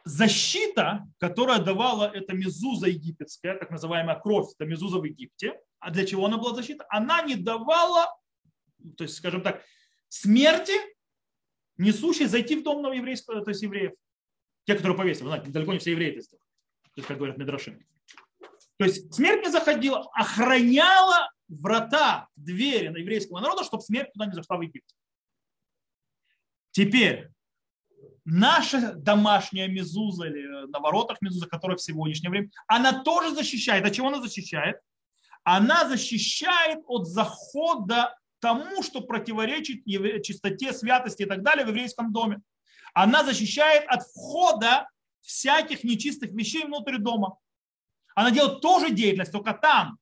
защита, 0.06 1.08
которая 1.18 1.60
давала 1.60 2.10
эта 2.14 2.34
мезуза 2.34 2.88
египетская, 2.88 3.58
так 3.58 3.72
называемая 3.72 4.18
кровь, 4.20 4.54
это 4.54 4.66
мезуза 4.66 5.00
в 5.00 5.04
Египте, 5.04 5.60
а 5.80 5.92
для 5.92 6.06
чего 6.06 6.26
она 6.26 6.38
была 6.38 6.54
защита? 6.54 6.86
Она 6.90 7.24
не 7.24 7.36
давала, 7.36 8.16
то 8.98 9.04
есть, 9.04 9.18
скажем 9.18 9.42
так, 9.42 9.64
смерти, 10.08 10.74
несущей 11.78 12.28
зайти 12.28 12.56
в 12.56 12.64
дом 12.64 12.84
на 12.84 12.94
еврейского, 12.94 13.44
то 13.44 13.50
есть 13.50 13.64
евреев. 13.64 13.94
Те, 14.66 14.76
которые 14.76 14.98
повесили, 14.98 15.26
знаете, 15.26 15.50
далеко 15.50 15.74
не 15.74 15.80
все 15.80 15.92
евреи 15.92 16.12
это 16.12 16.22
сделали, 16.22 16.48
то 16.84 16.92
есть, 16.98 17.08
как 17.08 17.18
говорят 17.18 17.38
Медрашим. 17.38 17.80
То 18.78 18.86
есть 18.86 19.14
смерть 19.14 19.44
не 19.44 19.52
заходила, 19.52 20.10
охраняла 20.14 21.32
врата, 21.48 22.28
двери 22.36 22.90
на 22.90 22.98
еврейского 22.98 23.40
народа, 23.40 23.64
чтобы 23.64 23.84
смерть 23.84 24.12
туда 24.14 24.28
не 24.28 24.34
зашла 24.34 24.58
в 24.58 24.62
Египет. 24.62 24.96
Теперь, 26.72 27.30
наша 28.26 28.94
домашняя 28.96 29.68
мезуза 29.68 30.26
или 30.26 30.68
на 30.68 30.80
воротах 30.80 31.22
мезуза, 31.22 31.48
которая 31.48 31.78
в 31.78 31.82
сегодняшнее 31.82 32.32
время, 32.32 32.50
она 32.68 33.04
тоже 33.04 33.34
защищает. 33.34 33.86
От 33.86 33.94
чего 33.94 34.08
она 34.08 34.22
защищает? 34.22 34.78
Она 35.44 35.88
защищает 35.88 36.80
от 36.88 37.08
захода 37.08 38.18
тому, 38.40 38.84
что 38.84 39.02
противоречит 39.02 39.86
чистоте, 40.24 40.74
святости 40.74 41.24
и 41.24 41.26
так 41.26 41.44
далее 41.44 41.66
в 41.66 41.70
еврейском 41.70 42.12
доме. 42.12 42.42
Она 42.94 43.24
защищает 43.24 43.86
от 43.88 44.04
входа 44.04 44.90
всяких 45.22 45.84
нечистых 45.84 46.32
вещей 46.32 46.66
внутрь 46.66 46.98
дома. 46.98 47.38
Она 48.16 48.32
делает 48.32 48.62
тоже 48.62 48.92
деятельность, 48.92 49.32
только 49.32 49.54
там 49.54 50.00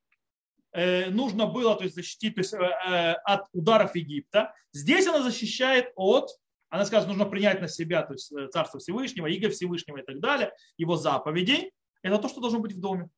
э, 0.72 1.10
нужно 1.10 1.48
было 1.48 1.76
то 1.76 1.84
есть, 1.84 1.96
защитить 1.96 2.36
то 2.36 2.42
есть, 2.42 2.54
э, 2.54 2.58
э, 2.58 3.14
от 3.14 3.48
ударов 3.54 3.96
Египта. 3.96 4.54
Здесь 4.72 5.08
она 5.08 5.22
защищает 5.22 5.92
от 5.96 6.30
она 6.74 6.86
скажет, 6.86 7.08
нужно 7.08 7.26
принять 7.26 7.62
на 7.62 7.68
себя 7.68 8.02
то 8.02 8.14
есть 8.14 8.32
э, 8.32 8.48
Царство 8.48 8.80
Всевышнего, 8.80 9.28
Иго 9.28 9.52
Всевышнего 9.52 9.98
и 9.98 10.02
так 10.02 10.20
далее, 10.20 10.52
его 10.76 10.98
заповедей. 10.98 11.72
Это 12.02 12.18
то, 12.18 12.28
что 12.28 12.42
должно 12.42 12.58
быть 12.58 12.74
в 12.74 12.80
доме. 12.80 13.12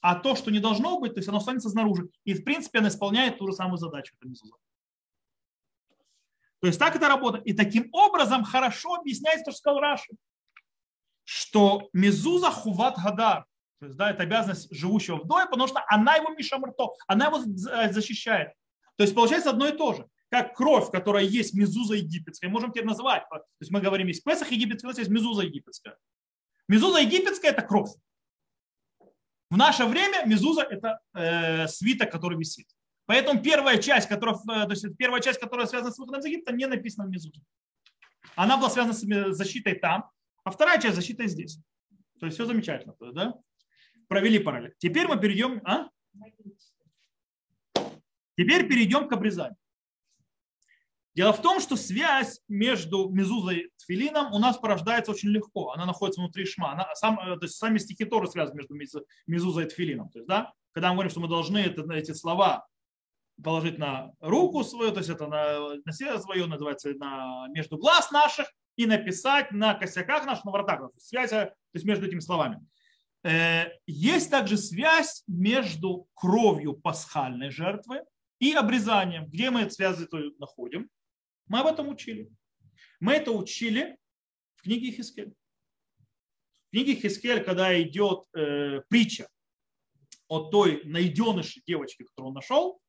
А 0.00 0.14
то, 0.14 0.36
что 0.36 0.52
не 0.52 0.60
должно 0.60 1.00
быть, 1.00 1.14
то 1.14 1.18
есть 1.18 1.28
оно 1.28 1.38
останется 1.38 1.68
снаружи. 1.68 2.10
И 2.22 2.32
в 2.32 2.44
принципе 2.44 2.78
она 2.78 2.86
исполняет 2.86 3.38
ту 3.38 3.48
же 3.48 3.54
самую 3.54 3.78
задачу. 3.78 4.14
То 6.60 6.68
есть 6.68 6.78
так 6.78 6.94
это 6.94 7.08
работает. 7.08 7.44
И 7.44 7.54
таким 7.54 7.88
образом 7.92 8.44
хорошо 8.44 8.94
объясняется 8.94 9.46
то, 9.46 9.50
что 9.50 9.58
сказал 9.58 9.80
Раши, 9.80 10.12
что 11.24 11.88
мезуза 11.92 12.52
хуват 12.52 12.98
гадар, 13.02 13.46
то 13.80 13.86
есть, 13.86 13.98
да, 13.98 14.12
это 14.12 14.22
обязанность 14.22 14.72
живущего 14.72 15.16
в 15.16 15.26
доме, 15.26 15.46
потому 15.46 15.66
что 15.66 15.82
она 15.88 16.14
его 16.14 16.28
мишамрто, 16.30 16.90
она 17.08 17.26
его 17.26 17.40
защищает. 17.90 18.52
То 18.94 19.02
есть 19.02 19.12
получается 19.12 19.50
одно 19.50 19.66
и 19.66 19.76
то 19.76 19.92
же 19.94 20.08
как 20.32 20.56
кровь, 20.56 20.90
которая 20.90 21.24
есть 21.24 21.52
мезуза 21.52 21.94
египетская, 21.94 22.48
можем 22.48 22.72
теперь 22.72 22.86
назвать. 22.86 23.22
То 23.28 23.44
есть 23.60 23.70
мы 23.70 23.82
говорим, 23.82 24.06
есть 24.06 24.24
Песах 24.24 24.50
египетский, 24.50 24.86
у 24.86 24.88
нас 24.88 24.96
есть 24.96 25.10
мезуза 25.10 25.42
египетская. 25.42 25.98
Мезуза 26.68 27.00
египетская– 27.00 27.50
это 27.52 27.60
кровь. 27.60 27.90
В 29.50 29.58
наше 29.58 29.84
время 29.84 30.24
мезуза– 30.24 30.62
это 30.70 31.00
э, 31.12 31.68
свиток, 31.68 32.10
который 32.10 32.38
висит. 32.38 32.66
Поэтому 33.04 33.42
первая 33.42 33.76
часть, 33.76 34.08
которая, 34.08 34.36
э, 34.36 34.64
то 34.64 34.70
есть 34.70 34.96
первая 34.96 35.20
часть, 35.20 35.38
которая 35.38 35.66
связана 35.66 35.92
с 35.92 35.98
выходом 35.98 36.20
из 36.20 36.24
Египта, 36.24 36.54
не 36.54 36.66
написана 36.66 37.06
в 37.06 37.10
мезузе. 37.10 37.42
Она 38.34 38.56
была 38.56 38.70
связана 38.70 38.94
с 38.94 39.36
защитой 39.36 39.74
там, 39.74 40.08
а 40.44 40.50
вторая 40.50 40.80
часть– 40.80 40.94
защитой 40.96 41.26
здесь. 41.26 41.58
То 42.20 42.24
есть 42.24 42.38
все 42.38 42.46
замечательно. 42.46 42.94
Да? 43.12 43.34
Провели 44.08 44.38
параллель. 44.38 44.74
Теперь 44.78 45.08
мы 45.08 45.20
перейдем... 45.20 45.60
А? 45.66 45.90
Теперь 48.38 48.66
перейдем 48.66 49.08
к 49.08 49.12
обрезанию. 49.12 49.58
Дело 51.14 51.32
в 51.32 51.42
том, 51.42 51.60
что 51.60 51.76
связь 51.76 52.40
между 52.48 53.10
мезузой 53.10 53.58
и 53.58 53.70
тфилином 53.76 54.32
у 54.32 54.38
нас 54.38 54.56
порождается 54.56 55.12
очень 55.12 55.28
легко. 55.28 55.72
Она 55.72 55.84
находится 55.84 56.20
внутри 56.20 56.46
шма. 56.46 56.72
Она, 56.72 56.94
сам, 56.94 57.18
э, 57.18 57.36
то 57.38 57.44
есть 57.44 57.56
сами 57.56 57.78
стихи 57.78 58.04
тоже 58.06 58.30
связаны 58.30 58.56
между 58.56 58.74
мезузой 59.26 59.66
и 59.66 59.68
тфилином. 59.68 60.08
То 60.08 60.20
есть, 60.20 60.28
да, 60.28 60.52
когда 60.72 60.88
мы 60.88 60.94
говорим, 60.94 61.10
что 61.10 61.20
мы 61.20 61.28
должны 61.28 61.58
это, 61.58 61.82
эти 61.92 62.12
слова 62.12 62.66
положить 63.42 63.78
на 63.78 64.12
руку 64.20 64.64
свою, 64.64 64.92
то 64.92 64.98
есть 64.98 65.10
это 65.10 65.26
на, 65.26 65.74
на 65.84 65.92
сердце 65.92 66.22
свое, 66.22 66.46
называется, 66.46 66.94
на, 66.94 67.46
между 67.48 67.76
глаз 67.76 68.10
наших, 68.10 68.46
и 68.76 68.86
написать 68.86 69.52
на 69.52 69.74
косяках 69.74 70.24
наших, 70.24 70.46
на 70.46 70.50
вратах. 70.50 70.90
Связь 70.96 71.30
то 71.30 71.54
есть 71.74 71.84
между 71.84 72.06
этими 72.06 72.20
словами. 72.20 72.66
Э, 73.22 73.66
есть 73.86 74.30
также 74.30 74.56
связь 74.56 75.24
между 75.26 76.06
кровью 76.14 76.72
пасхальной 76.72 77.50
жертвы 77.50 78.02
и 78.38 78.52
обрезанием. 78.52 79.26
Где 79.26 79.50
мы 79.50 79.62
эту 79.62 79.72
связь 79.72 79.98
находим? 80.38 80.88
Мы 81.46 81.60
об 81.60 81.66
этом 81.66 81.88
учили. 81.88 82.30
Мы 83.00 83.14
это 83.14 83.32
учили 83.32 83.98
В 84.56 84.62
книге 84.62 84.92
Хискель. 84.92 85.34
В 86.68 86.70
книге 86.70 86.94
Хискель, 86.94 87.42
когда 87.42 87.80
идет 87.82 88.24
э, 88.34 88.80
притча 88.88 89.28
о 90.28 90.50
той 90.50 90.82
найденышей 90.84 91.62
девочке, 91.66 92.04
которую 92.04 92.28
он 92.30 92.34
нашел, 92.34 92.80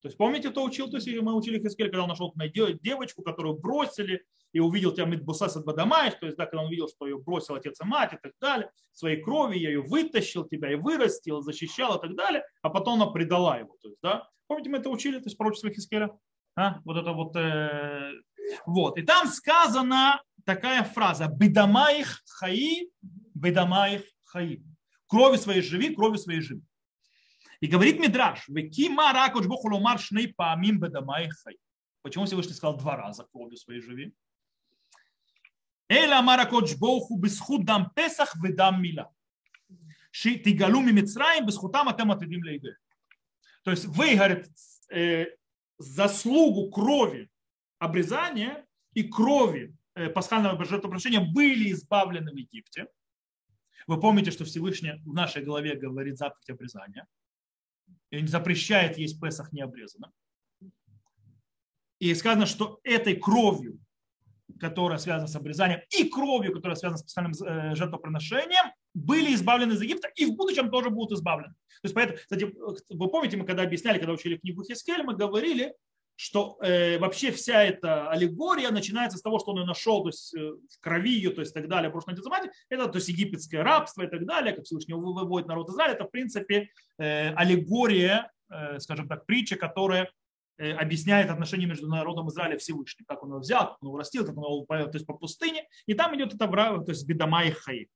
то 0.00 0.08
есть 0.08 0.18
помните, 0.18 0.50
кто 0.50 0.62
учил, 0.62 0.90
то 0.90 0.98
есть 0.98 1.08
мы 1.22 1.34
учили 1.34 1.58
Хискель, 1.58 1.86
когда 1.86 2.02
он 2.02 2.10
нашел 2.10 2.34
девочку, 2.82 3.22
которую 3.22 3.58
бросили, 3.58 4.22
и 4.52 4.60
увидел 4.60 4.92
тебя 4.92 5.06
Мидбусас 5.06 5.56
от 5.56 5.64
Бадамаев, 5.64 6.14
то 6.20 6.26
есть, 6.26 6.38
да, 6.38 6.46
когда 6.46 6.60
он 6.60 6.68
увидел, 6.68 6.88
что 6.88 7.06
ее 7.06 7.18
бросил 7.18 7.56
отец 7.56 7.80
и 7.80 7.84
мать 7.84 8.12
и 8.12 8.18
так 8.22 8.32
далее, 8.40 8.70
своей 8.92 9.20
крови 9.20 9.58
я 9.58 9.70
ее 9.70 9.80
вытащил, 9.80 10.44
тебя 10.44 10.70
и 10.70 10.76
вырастил, 10.76 11.42
защищал 11.42 11.98
и 11.98 12.00
так 12.00 12.14
далее, 12.14 12.44
а 12.62 12.70
потом 12.70 13.02
она 13.02 13.10
предала 13.10 13.58
его. 13.58 13.76
То 13.82 13.88
есть, 13.88 13.98
да, 14.00 14.28
помните, 14.46 14.70
мы 14.70 14.78
это 14.78 14.90
учили, 14.90 15.18
то 15.18 15.24
есть 15.24 15.36
пророчество 15.36 15.70
Хискеля? 15.70 16.16
А? 16.56 16.80
Вот 16.84 16.96
это 16.96 17.12
вот, 17.12 17.36
э, 17.36 18.12
вот. 18.66 18.98
И 18.98 19.02
там 19.02 19.28
сказана 19.28 20.22
такая 20.44 20.84
фраза 20.84 21.26
«Бедамаих 21.28 22.22
хаи, 22.28 22.90
бедамаих 23.34 24.02
хаи». 24.24 24.62
Крови 25.06 25.36
своей 25.36 25.62
живи, 25.62 25.94
крови 25.94 26.16
своей 26.16 26.40
живи. 26.40 26.62
И 27.60 27.66
говорит 27.66 27.98
Мидраш, 27.98 28.48
«Векима 28.48 29.12
ракоч 29.12 29.46
боху 29.46 29.68
ломар 29.68 29.98
шней 29.98 30.32
паамим 30.32 30.78
бедамаих 30.78 31.34
хаи». 31.42 31.56
Почему 32.02 32.26
Всевышний 32.26 32.52
сказал 32.52 32.76
два 32.76 32.96
раза 32.96 33.26
кровью 33.32 33.56
своей 33.56 33.80
живи? 33.80 34.14
Эля 35.88 36.18
амара 36.18 36.44
коч 36.44 36.76
боху 36.76 37.16
бисхуд 37.18 37.64
дам 37.64 37.90
песах 37.94 38.36
ведам 38.36 38.82
мила. 38.82 39.10
Тигалу 40.12 40.80
мимицраим 40.80 41.46
бисхутам 41.46 41.88
атем 41.88 42.12
атедим 42.12 42.42
лейде. 42.42 42.76
То 43.64 43.70
есть 43.70 43.86
вы, 43.86 44.14
говорит, 44.14 44.46
э, 44.90 45.26
заслугу 45.78 46.70
крови 46.70 47.30
обрезания 47.78 48.66
и 48.94 49.02
крови 49.04 49.76
э, 49.94 50.08
пасхального 50.08 50.62
жертвоприношения 50.64 51.20
были 51.20 51.72
избавлены 51.72 52.32
в 52.32 52.36
Египте. 52.36 52.86
Вы 53.86 54.00
помните, 54.00 54.30
что 54.30 54.44
Всевышний 54.44 55.00
в 55.04 55.12
нашей 55.12 55.42
голове 55.42 55.76
говорит 55.76 56.16
заповедь 56.16 56.50
обрезания. 56.50 57.06
И 58.10 58.26
запрещает 58.26 58.96
есть 58.96 59.20
Песах 59.20 59.52
необрезанным. 59.52 60.12
И 61.98 62.14
сказано, 62.14 62.46
что 62.46 62.80
этой 62.82 63.16
кровью 63.16 63.78
которая 64.58 64.98
связана 64.98 65.26
с 65.26 65.36
обрезанием, 65.36 65.80
и 65.90 66.08
кровью, 66.08 66.52
которая 66.52 66.76
связана 66.76 66.98
с 66.98 67.00
специальным 67.00 67.32
э, 67.32 67.74
жертвоприношением, 67.74 68.72
были 68.94 69.34
избавлены 69.34 69.72
из 69.72 69.82
Египта 69.82 70.08
и 70.16 70.24
в 70.24 70.34
будущем 70.34 70.70
тоже 70.70 70.90
будут 70.90 71.18
избавлены. 71.18 71.54
То 71.82 71.86
есть, 71.86 71.94
поэтому, 71.94 72.18
кстати, 72.18 72.46
вы 72.90 73.10
помните, 73.10 73.36
мы 73.36 73.44
когда 73.44 73.62
объясняли, 73.62 73.98
когда 73.98 74.12
учили 74.12 74.36
книгу 74.36 74.64
Хискель, 74.64 75.02
мы 75.02 75.14
говорили, 75.14 75.74
что 76.16 76.58
э, 76.62 76.98
вообще 76.98 77.32
вся 77.32 77.64
эта 77.64 78.08
аллегория 78.08 78.70
начинается 78.70 79.18
с 79.18 79.22
того, 79.22 79.40
что 79.40 79.50
он 79.50 79.60
ее 79.60 79.66
нашел, 79.66 80.02
то 80.02 80.08
есть 80.08 80.34
э, 80.34 80.38
в 80.38 80.80
крови 80.80 81.10
ее, 81.10 81.30
то 81.30 81.40
есть 81.40 81.52
так 81.52 81.68
далее, 81.68 81.88
в 81.88 81.92
прошлом 81.92 82.12
Антизамате, 82.12 82.52
это 82.68 82.86
то 82.86 82.96
есть 82.96 83.08
египетское 83.08 83.64
рабство 83.64 84.02
и 84.02 84.06
так 84.06 84.24
далее, 84.24 84.54
как 84.54 84.64
Всевышний 84.64 84.94
выводит 84.94 85.48
народ 85.48 85.68
Израиля, 85.70 85.94
это 85.94 86.04
в 86.04 86.10
принципе 86.10 86.68
э, 86.98 87.34
аллегория, 87.34 88.30
э, 88.48 88.78
скажем 88.78 89.08
так, 89.08 89.26
притча, 89.26 89.56
которая 89.56 90.08
Э, 90.56 90.72
объясняет 90.74 91.30
отношения 91.30 91.66
между 91.66 91.88
народом 91.88 92.28
Израиля 92.28 92.54
и 92.54 92.58
Всевышним, 92.58 93.04
как 93.06 93.24
он 93.24 93.30
его 93.30 93.40
взял, 93.40 93.70
как 93.70 93.82
он 93.82 93.88
его 93.88 93.98
растил, 93.98 94.24
как 94.24 94.36
он 94.36 94.44
его 94.44 94.64
то 94.66 94.90
есть 94.92 95.04
по 95.06 95.14
пустыне, 95.14 95.66
и 95.86 95.94
там 95.94 96.14
идет 96.14 96.32
это 96.32 96.46
то 96.46 96.84
есть 96.86 97.04
бедома 97.08 97.42
хаи. 97.50 97.88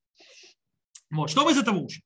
Вот. 1.11 1.31
Что 1.31 1.45
мы 1.45 1.53
из 1.53 1.59
этого 1.59 1.79
учим? 1.79 2.03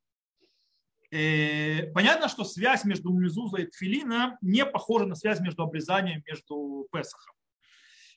Э, 1.10 1.90
понятно, 1.92 2.28
что 2.28 2.44
связь 2.44 2.84
между 2.84 3.12
Мезуза 3.12 3.58
и 3.58 3.66
Тфилина 3.66 4.38
не 4.40 4.64
похожа 4.64 5.06
на 5.06 5.14
связь 5.14 5.40
между 5.40 5.62
обрезанием 5.62 6.22
между 6.26 6.88
Песахом. 6.90 7.34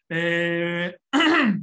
Э, 0.09 0.97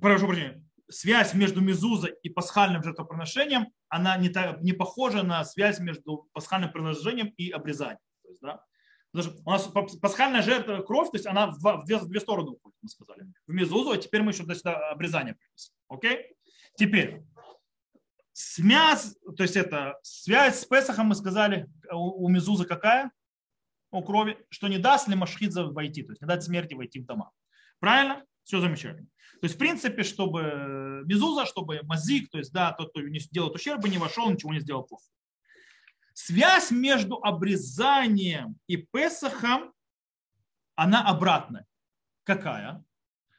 прошу 0.00 0.26
прощения 0.26 0.62
связь 0.90 1.34
между 1.34 1.60
Мезузой 1.60 2.14
и 2.22 2.30
пасхальным 2.30 2.82
жертвоприношением, 2.82 3.68
она 3.88 4.16
не, 4.16 4.28
та, 4.28 4.58
не 4.60 4.72
похожа 4.72 5.22
на 5.22 5.44
связь 5.44 5.78
между 5.80 6.28
пасхальным 6.32 6.72
приношением 6.72 7.28
и 7.36 7.50
обрезанием. 7.50 7.98
То 8.22 8.28
есть, 8.28 8.40
да? 8.40 8.64
У 9.14 9.50
нас 9.50 9.68
пасхальная 10.00 10.42
жертва, 10.42 10.82
кровь, 10.82 11.10
то 11.10 11.16
есть 11.16 11.26
она 11.26 11.48
в, 11.48 11.84
две, 11.84 11.98
в 11.98 12.08
две 12.08 12.20
стороны 12.20 12.50
уходит, 12.50 12.76
мы 12.82 12.88
сказали. 12.88 13.26
В 13.46 13.52
Мезузу, 13.52 13.90
а 13.90 13.96
теперь 13.96 14.22
мы 14.22 14.32
еще 14.32 14.44
до 14.44 14.54
сюда 14.54 14.90
обрезание 14.90 15.34
принесли. 15.34 15.74
Окей? 15.88 16.36
Теперь, 16.76 17.22
смяс, 18.32 19.16
то 19.36 19.42
есть 19.42 19.56
это 19.56 19.98
связь 20.02 20.60
с 20.60 20.66
Песахом, 20.66 21.06
мы 21.06 21.14
сказали, 21.14 21.68
у, 21.90 22.24
у 22.24 22.28
Мезузы 22.28 22.64
какая? 22.64 23.10
У 23.90 24.02
крови, 24.02 24.38
что 24.50 24.68
не 24.68 24.78
даст 24.78 25.08
ли 25.08 25.16
Машхидзе 25.16 25.64
войти, 25.64 26.02
то 26.02 26.12
есть 26.12 26.20
не 26.20 26.28
дать 26.28 26.44
смерти 26.44 26.74
войти 26.74 27.00
в 27.00 27.06
дома. 27.06 27.32
Правильно? 27.80 28.24
Все 28.44 28.60
замечательно. 28.60 29.08
То 29.40 29.44
есть, 29.44 29.54
в 29.54 29.58
принципе, 29.58 30.02
чтобы 30.02 31.02
Безуза, 31.04 31.46
чтобы 31.46 31.80
Мазик, 31.84 32.28
то 32.30 32.38
есть, 32.38 32.52
да, 32.52 32.72
тот, 32.72 32.90
кто 32.90 33.00
не 33.00 33.20
делает 33.30 33.54
ущерба, 33.54 33.88
не 33.88 33.98
вошел, 33.98 34.28
ничего 34.30 34.52
не 34.52 34.60
сделал 34.60 34.82
плохо. 34.82 35.04
Связь 36.20 36.72
между 36.72 37.22
обрезанием 37.22 38.58
и 38.66 38.76
Песахом, 38.76 39.72
она 40.74 41.06
обратная. 41.06 41.64
Какая? 42.24 42.84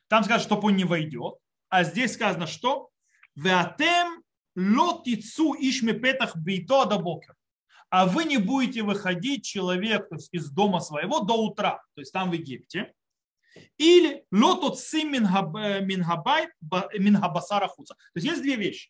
Там 0.07 0.23
сказано, 0.23 0.45
что 0.45 0.55
он 0.61 0.77
не 0.77 0.85
войдет. 0.85 1.39
А 1.67 1.83
здесь 1.83 2.13
сказано, 2.13 2.47
что 2.47 2.89
«Веатем 3.35 4.23
лотицу 4.55 5.55
ишме 5.59 5.91
петах 5.91 6.37
бейто 6.37 6.85
до 6.85 6.99
бокер». 6.99 7.35
А 7.89 8.05
вы 8.05 8.23
не 8.23 8.37
будете 8.37 8.81
выходить 8.81 9.43
человек 9.43 10.07
из 10.31 10.49
дома 10.49 10.79
своего 10.79 11.19
до 11.19 11.33
утра, 11.33 11.83
то 11.95 11.99
есть 11.99 12.13
там 12.13 12.29
в 12.29 12.33
Египте, 12.33 12.93
или 13.75 14.23
лотот 14.31 14.79
сим 14.79 15.11
минхабай 15.11 16.47
минхабасара 16.97 17.67
хуца. 17.67 17.95
То 17.95 18.19
есть 18.19 18.27
есть 18.27 18.41
две 18.41 18.55
вещи. 18.55 18.89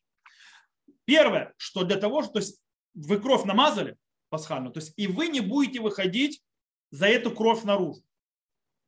Первое, 1.05 1.55
что 1.57 1.85
для 1.85 1.97
того, 1.97 2.21
что 2.21 2.33
то 2.33 2.39
есть 2.39 2.61
вы 2.93 3.19
кровь 3.19 3.45
намазали 3.45 3.97
пасхальную, 4.29 4.73
то 4.73 4.79
есть 4.79 4.93
и 4.97 5.07
вы 5.07 5.27
не 5.27 5.41
будете 5.41 5.81
выходить 5.81 6.43
за 6.91 7.07
эту 7.07 7.31
кровь 7.31 7.63
наружу. 7.63 8.01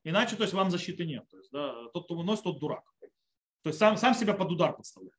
Иначе 0.04 0.36
то 0.36 0.44
есть 0.44 0.54
вам 0.54 0.72
защиты 0.72 1.06
нет. 1.06 1.28
То 1.30 1.38
есть, 1.38 1.52
да, 1.52 1.74
тот, 1.94 2.06
кто 2.06 2.16
выносит, 2.16 2.44
тот 2.44 2.60
дурак. 2.60 2.84
То 3.64 3.70
есть 3.70 3.78
сам, 3.80 3.98
сам 3.98 4.16
себя 4.16 4.34
под 4.34 4.52
удар 4.52 4.76
подставляет. 4.76 5.16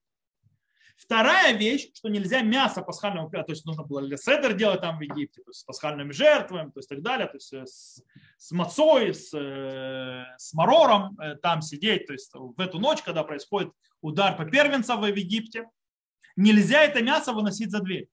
Вторая 0.96 1.56
вещь, 1.56 1.90
что 1.94 2.08
нельзя 2.08 2.42
мясо 2.42 2.82
пасхального, 2.82 3.28
то 3.30 3.44
есть 3.48 3.64
нужно 3.64 3.82
было 3.82 4.16
седер 4.16 4.52
делать 4.52 4.82
там 4.82 4.98
в 4.98 5.00
Египте, 5.00 5.42
то 5.42 5.50
есть 5.50 5.60
с 5.60 5.64
пасхальными 5.64 6.12
жертвами, 6.12 6.70
то 6.70 6.78
есть 6.78 6.88
так 6.88 7.02
далее, 7.02 7.26
то 7.26 7.36
есть 7.36 7.52
э, 7.52 7.66
с, 7.66 8.02
с 8.36 8.52
мацой, 8.52 9.14
с, 9.14 9.32
э, 9.34 10.24
с 10.36 10.52
марором 10.52 11.18
э, 11.18 11.36
там 11.36 11.62
сидеть, 11.62 12.06
то 12.06 12.12
есть 12.12 12.30
в 12.32 12.60
эту 12.60 12.78
ночь, 12.78 13.02
когда 13.02 13.24
происходит 13.24 13.72
удар 14.00 14.36
по 14.36 14.44
первенцам 14.44 15.00
в 15.00 15.06
Египте, 15.06 15.68
нельзя 16.36 16.84
это 16.84 17.02
мясо 17.02 17.32
выносить 17.32 17.70
за 17.70 17.80
дверь. 17.80 18.08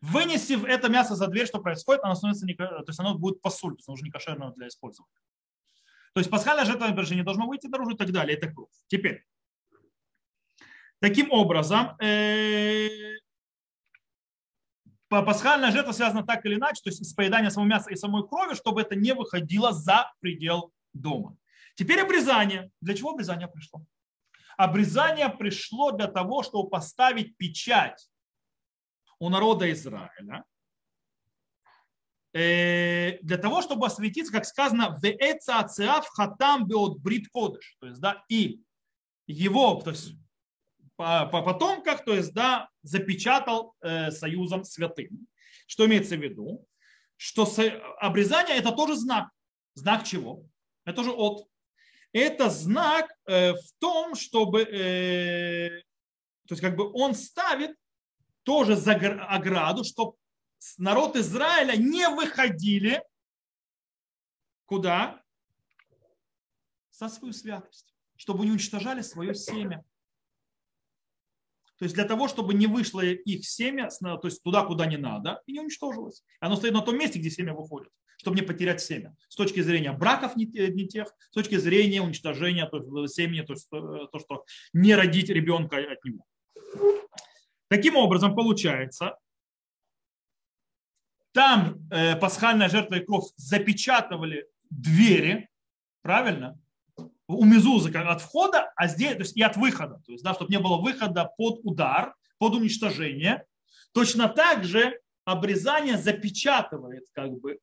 Вынеси 0.00 0.64
это 0.66 0.88
мясо 0.88 1.14
за 1.14 1.26
дверь, 1.26 1.46
что 1.46 1.60
происходит, 1.60 2.04
оно 2.04 2.14
становится 2.14 2.46
не, 2.46 2.54
то 2.54 2.84
есть 2.86 3.00
оно 3.00 3.16
будет 3.16 3.40
есть 3.78 3.88
оно 3.88 3.94
уже 3.94 4.04
не 4.04 4.10
кошерное 4.10 4.50
для 4.50 4.68
использования. 4.68 5.10
То 6.12 6.20
есть 6.20 6.30
пасхальная 6.30 6.64
жертва, 6.64 6.86
например, 6.86 7.12
не 7.14 7.22
должно 7.22 7.46
выйти 7.46 7.66
наружу 7.66 7.92
и 7.92 7.96
так 7.96 8.10
далее. 8.10 8.36
Это 8.36 8.50
кровь. 8.50 8.70
Теперь, 8.88 9.26
Таким 10.98 11.30
образом, 11.30 11.94
э, 12.00 12.88
пасхальная 15.08 15.70
жертва 15.70 15.92
связана 15.92 16.24
так 16.24 16.44
или 16.46 16.54
иначе, 16.54 16.82
то 16.82 16.88
есть 16.88 17.04
с 17.04 17.12
поеданием 17.12 17.50
самого 17.50 17.68
мяса 17.68 17.90
и 17.90 17.96
самой 17.96 18.26
крови, 18.26 18.54
чтобы 18.54 18.80
это 18.80 18.96
не 18.96 19.12
выходило 19.12 19.72
за 19.72 20.10
предел 20.20 20.72
дома. 20.94 21.36
Теперь 21.74 22.00
обрезание. 22.00 22.70
Для 22.80 22.94
чего 22.94 23.10
обрезание 23.10 23.46
пришло? 23.46 23.84
Обрезание 24.56 25.28
пришло 25.28 25.92
для 25.92 26.06
того, 26.06 26.42
чтобы 26.42 26.70
поставить 26.70 27.36
печать 27.36 28.08
у 29.18 29.28
народа 29.28 29.70
Израиля, 29.72 30.44
э, 32.32 33.18
для 33.22 33.38
того, 33.38 33.62
чтобы 33.62 33.86
осветиться, 33.86 34.32
как 34.32 34.44
сказано, 34.44 34.98
в 34.98 36.08
хатам 36.08 36.66
беот 36.66 36.98
брит 36.98 37.28
кодыш, 37.28 37.76
то 37.80 37.86
есть, 37.86 38.00
да, 38.00 38.24
и 38.28 38.60
его, 39.26 39.80
то 39.80 39.90
есть 39.90 40.14
по, 40.96 41.26
по 41.26 41.42
потомках, 41.42 42.04
то 42.04 42.14
есть, 42.14 42.32
да, 42.32 42.68
запечатал 42.82 43.74
э, 43.80 44.10
союзом 44.10 44.64
святым. 44.64 45.26
Что 45.66 45.86
имеется 45.86 46.16
в 46.16 46.22
виду? 46.22 46.66
Что 47.16 47.46
со, 47.46 47.64
обрезание 47.98 48.56
это 48.56 48.72
тоже 48.72 48.96
знак. 48.96 49.28
Знак 49.74 50.04
чего? 50.04 50.44
Это 50.84 50.96
тоже 50.96 51.10
от. 51.10 51.48
Это 52.12 52.48
знак 52.48 53.10
э, 53.26 53.52
в 53.52 53.72
том, 53.78 54.14
чтобы, 54.14 54.62
э, 54.62 55.82
то 56.46 56.54
есть 56.54 56.62
как 56.62 56.76
бы 56.76 56.90
он 56.92 57.14
ставит 57.14 57.76
тоже 58.46 58.76
за 58.76 58.92
ограду, 58.92 59.82
чтобы 59.82 60.16
народ 60.78 61.16
Израиля 61.16 61.76
не 61.76 62.08
выходили 62.08 63.02
куда? 64.66 65.20
За 66.92 67.08
свою 67.08 67.34
святость, 67.34 67.92
чтобы 68.14 68.44
не 68.44 68.52
уничтожали 68.52 69.02
свое 69.02 69.34
семя. 69.34 69.84
то 71.78 71.84
есть 71.84 71.94
для 71.94 72.04
того, 72.04 72.28
чтобы 72.28 72.54
не 72.54 72.68
вышло 72.68 73.00
их 73.00 73.44
семя, 73.44 73.90
то 73.90 74.20
есть 74.24 74.42
туда, 74.42 74.64
куда 74.64 74.86
не 74.86 74.96
надо, 74.96 75.42
и 75.46 75.52
не 75.52 75.60
уничтожилось. 75.60 76.24
Оно 76.40 76.56
стоит 76.56 76.72
на 76.72 76.82
том 76.82 76.96
месте, 76.96 77.18
где 77.18 77.30
семя 77.30 77.52
выходит, 77.52 77.92
чтобы 78.16 78.36
не 78.36 78.42
потерять 78.42 78.80
семя. 78.80 79.14
С 79.28 79.34
точки 79.34 79.60
зрения 79.60 79.92
браков 79.92 80.36
не, 80.36 80.46
не 80.46 80.86
тех, 80.86 81.08
с 81.30 81.34
точки 81.34 81.56
зрения 81.56 82.00
уничтожения 82.00 82.66
то 82.66 82.78
есть, 82.78 83.14
семени, 83.14 83.42
то 83.42 83.54
есть 83.54 83.68
то, 83.68 84.18
что 84.20 84.44
не 84.72 84.94
родить 84.94 85.30
ребенка 85.30 85.78
от 85.78 86.04
него. 86.04 86.24
Таким 87.68 87.96
образом, 87.96 88.34
получается, 88.34 89.18
там 91.32 91.86
э, 91.90 92.16
пасхальная 92.16 92.68
жертва 92.68 92.94
и 92.96 93.04
кровь 93.04 93.26
запечатывали 93.36 94.48
двери, 94.70 95.48
правильно? 96.02 96.58
У 97.28 97.44
Мезузы 97.44 97.90
от 97.92 98.20
входа, 98.22 98.72
а 98.76 98.86
здесь, 98.86 99.12
то 99.14 99.20
есть 99.20 99.36
и 99.36 99.42
от 99.42 99.56
выхода, 99.56 100.00
то 100.06 100.12
есть, 100.12 100.22
да, 100.24 100.32
чтобы 100.32 100.50
не 100.50 100.60
было 100.60 100.80
выхода 100.80 101.30
под 101.36 101.60
удар, 101.64 102.14
под 102.38 102.54
уничтожение. 102.54 103.44
Точно 103.92 104.28
так 104.28 104.64
же 104.64 104.98
обрезание 105.24 105.98
запечатывает 105.98 107.04
как 107.12 107.32
бы 107.32 107.58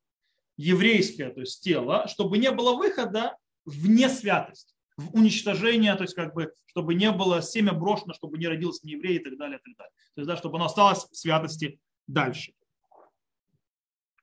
еврейское, 0.58 1.30
то 1.30 1.40
есть 1.40 1.64
тело, 1.64 2.08
чтобы 2.08 2.38
не 2.38 2.52
было 2.52 2.76
выхода 2.76 3.38
вне 3.66 4.10
святости, 4.10 4.73
в 4.98 5.16
уничтожение, 5.16 5.96
то 5.96 6.04
есть 6.04 6.14
как 6.14 6.34
бы, 6.34 6.54
чтобы 6.66 6.94
не 6.96 7.12
было 7.12 7.42
семя 7.42 7.74
брошено, 7.74 8.14
чтобы 8.14 8.38
не 8.38 8.48
родился 8.48 8.86
не 8.86 8.94
еврей 8.94 9.18
и 9.18 9.24
так 9.24 9.38
далее, 9.38 9.60
и 9.60 9.62
так 9.62 9.78
далее. 9.78 9.94
То 10.16 10.22
есть, 10.22 10.28
да, 10.28 10.38
чтобы 10.38 10.58
оно 10.58 10.66
осталось 10.66 11.06
в 11.10 11.16
святости 11.16 11.80
дальше. 12.08 12.54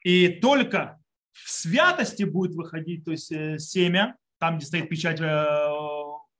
И 0.02 0.28
только 0.28 1.00
в 1.32 1.50
святости 1.50 2.24
будет 2.24 2.54
выходить, 2.54 3.04
то 3.04 3.10
есть 3.10 3.30
э, 3.32 3.58
семя, 3.58 4.16
там, 4.38 4.56
где 4.56 4.66
стоит 4.66 4.88
печать, 4.88 5.20
э, 5.20 5.68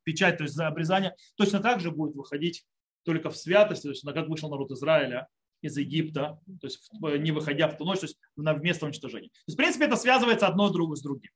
печать, 0.04 0.38
то 0.38 0.44
есть 0.44 0.54
за 0.54 0.66
обрезание, 0.66 1.14
точно 1.36 1.60
так 1.60 1.80
же 1.80 1.90
будет 1.90 2.14
выходить 2.14 2.64
только 3.04 3.30
в 3.30 3.36
святости, 3.36 3.84
то 3.84 3.90
есть 3.90 4.04
как 4.04 4.28
вышел 4.28 4.50
народ 4.50 4.70
Израиля 4.70 5.28
из 5.62 5.76
Египта, 5.76 6.38
то 6.60 6.66
есть 6.66 6.90
не 6.92 7.32
выходя 7.32 7.68
в 7.68 7.76
ту 7.76 7.84
ночь, 7.84 8.00
то 8.00 8.06
есть 8.06 8.18
на 8.36 8.54
место 8.54 8.86
уничтожения. 8.86 9.28
То 9.28 9.44
есть, 9.48 9.56
в 9.56 9.58
принципе, 9.58 9.84
это 9.84 9.96
связывается 9.96 10.46
одно 10.46 10.68
с 10.68 11.02
другим. 11.02 11.30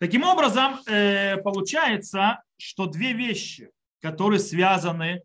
Таким 0.00 0.24
образом, 0.24 0.80
э, 0.86 1.36
получается, 1.42 2.42
что 2.56 2.86
две 2.86 3.12
вещи, 3.12 3.70
которые 4.00 4.40
связаны 4.40 5.22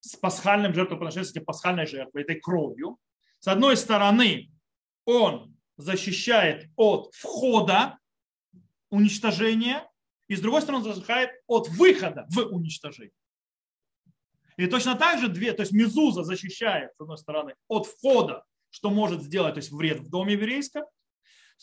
с 0.00 0.16
пасхальным 0.16 0.74
жертвоприношением, 0.74 1.46
пасхальной 1.46 1.86
жертвой, 1.86 2.24
этой 2.24 2.38
кровью, 2.38 2.98
с 3.38 3.48
одной 3.48 3.74
стороны, 3.78 4.50
он 5.06 5.56
защищает 5.78 6.68
от 6.76 7.14
входа 7.14 7.98
уничтожения, 8.90 9.88
и 10.28 10.36
с 10.36 10.42
другой 10.42 10.60
стороны 10.60 10.84
защищает 10.84 11.30
от 11.46 11.68
выхода 11.68 12.26
в 12.28 12.40
уничтожение. 12.54 13.14
И 14.58 14.66
точно 14.66 14.94
так 14.94 15.20
же 15.20 15.28
две, 15.28 15.54
то 15.54 15.62
есть 15.62 15.72
мезуза 15.72 16.22
защищает, 16.22 16.90
с 16.94 17.00
одной 17.00 17.16
стороны, 17.16 17.54
от 17.66 17.86
входа, 17.86 18.44
что 18.68 18.90
может 18.90 19.22
сделать, 19.22 19.54
то 19.54 19.60
есть 19.60 19.72
вред 19.72 20.00
в 20.00 20.10
доме 20.10 20.34
еврейском, 20.34 20.84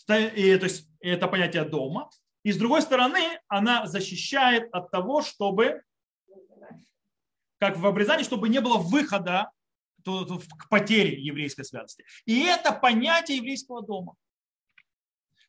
и, 0.09 0.57
то 0.57 0.65
есть 0.65 0.89
это 0.99 1.27
понятие 1.27 1.65
дома, 1.65 2.09
и 2.45 2.51
с 2.51 2.57
другой 2.57 2.83
стороны 2.83 3.39
она 3.47 3.87
защищает 3.87 4.69
от 4.71 4.91
того, 4.91 5.23
чтобы, 5.23 5.81
как 7.57 7.75
в 7.75 7.87
обрезании, 7.87 8.23
чтобы 8.23 8.49
не 8.49 8.61
было 8.61 8.77
выхода 8.77 9.49
к 10.03 10.69
потере 10.69 11.19
еврейской 11.19 11.63
святости. 11.63 12.05
И 12.25 12.43
это 12.43 12.71
понятие 12.71 13.37
еврейского 13.37 13.81
дома. 13.81 14.13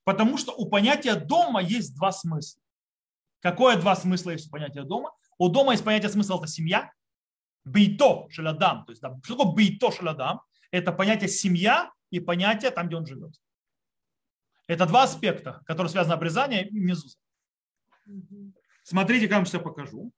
Потому 0.04 0.38
что 0.38 0.52
у 0.52 0.70
понятия 0.70 1.16
дома 1.16 1.62
есть 1.62 1.94
два 1.94 2.12
смысла. 2.12 2.62
Какое 3.40 3.76
два 3.76 3.94
смысла 3.94 4.30
есть 4.30 4.46
у 4.48 4.50
понятия 4.50 4.82
дома? 4.82 5.12
У 5.36 5.50
дома 5.50 5.72
есть 5.72 5.84
понятие 5.84 6.08
смысла– 6.08 6.38
это 6.38 6.46
семья. 6.46 6.90
Бейто 7.66 8.26
шелядам. 8.30 8.86
То 8.86 8.92
есть, 8.92 9.02
да, 9.02 9.14
что 9.22 9.36
такое 9.36 9.52
бейто 9.52 9.92
шелядам? 9.92 10.40
Это 10.70 10.92
понятие 10.92 11.28
семья 11.28 11.90
и 12.08 12.20
понятие 12.20 12.70
там, 12.70 12.86
где 12.86 12.96
он 12.96 13.04
живет. 13.04 13.34
Это 14.66 14.86
два 14.86 15.04
аспекта, 15.04 15.62
которые 15.66 15.90
связаны 15.90 16.14
с 16.14 16.16
обрезанием 16.16 16.68
и 16.68 16.78
мезуза. 16.78 17.18
Смотрите, 18.82 19.28
как 19.28 19.38
вам 19.38 19.44
все 19.44 19.60
покажу. 19.60 20.12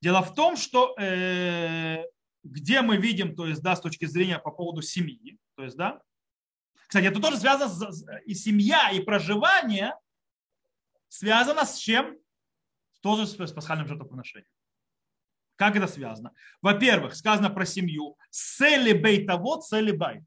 Дело 0.00 0.22
в 0.22 0.34
том, 0.34 0.56
что 0.56 0.94
э, 0.98 2.04
где 2.42 2.82
мы 2.82 2.96
видим, 2.96 3.34
то 3.34 3.46
есть, 3.46 3.62
да, 3.62 3.74
с 3.74 3.80
точки 3.80 4.04
зрения 4.04 4.38
по 4.38 4.50
поводу 4.50 4.82
семьи, 4.82 5.38
то 5.54 5.64
есть, 5.64 5.76
да, 5.76 6.00
кстати, 6.86 7.06
это 7.06 7.20
тоже 7.20 7.38
связано 7.38 7.68
с, 7.68 8.04
и 8.26 8.34
семья, 8.34 8.90
и 8.90 9.00
проживание 9.00 9.94
связано 11.08 11.64
с 11.64 11.76
чем? 11.78 12.16
Тоже 13.00 13.26
с 13.26 13.52
пасхальным 13.52 13.86
жертвоприношением. 13.86 14.50
Как 15.56 15.76
это 15.76 15.86
связано? 15.86 16.32
Во-первых, 16.60 17.14
сказано 17.14 17.50
про 17.50 17.64
семью. 17.64 18.16
שה 18.30 18.92
לבית 18.92 19.24
אבות, 19.24 19.64
שה 19.64 19.92
לבית. 19.92 20.24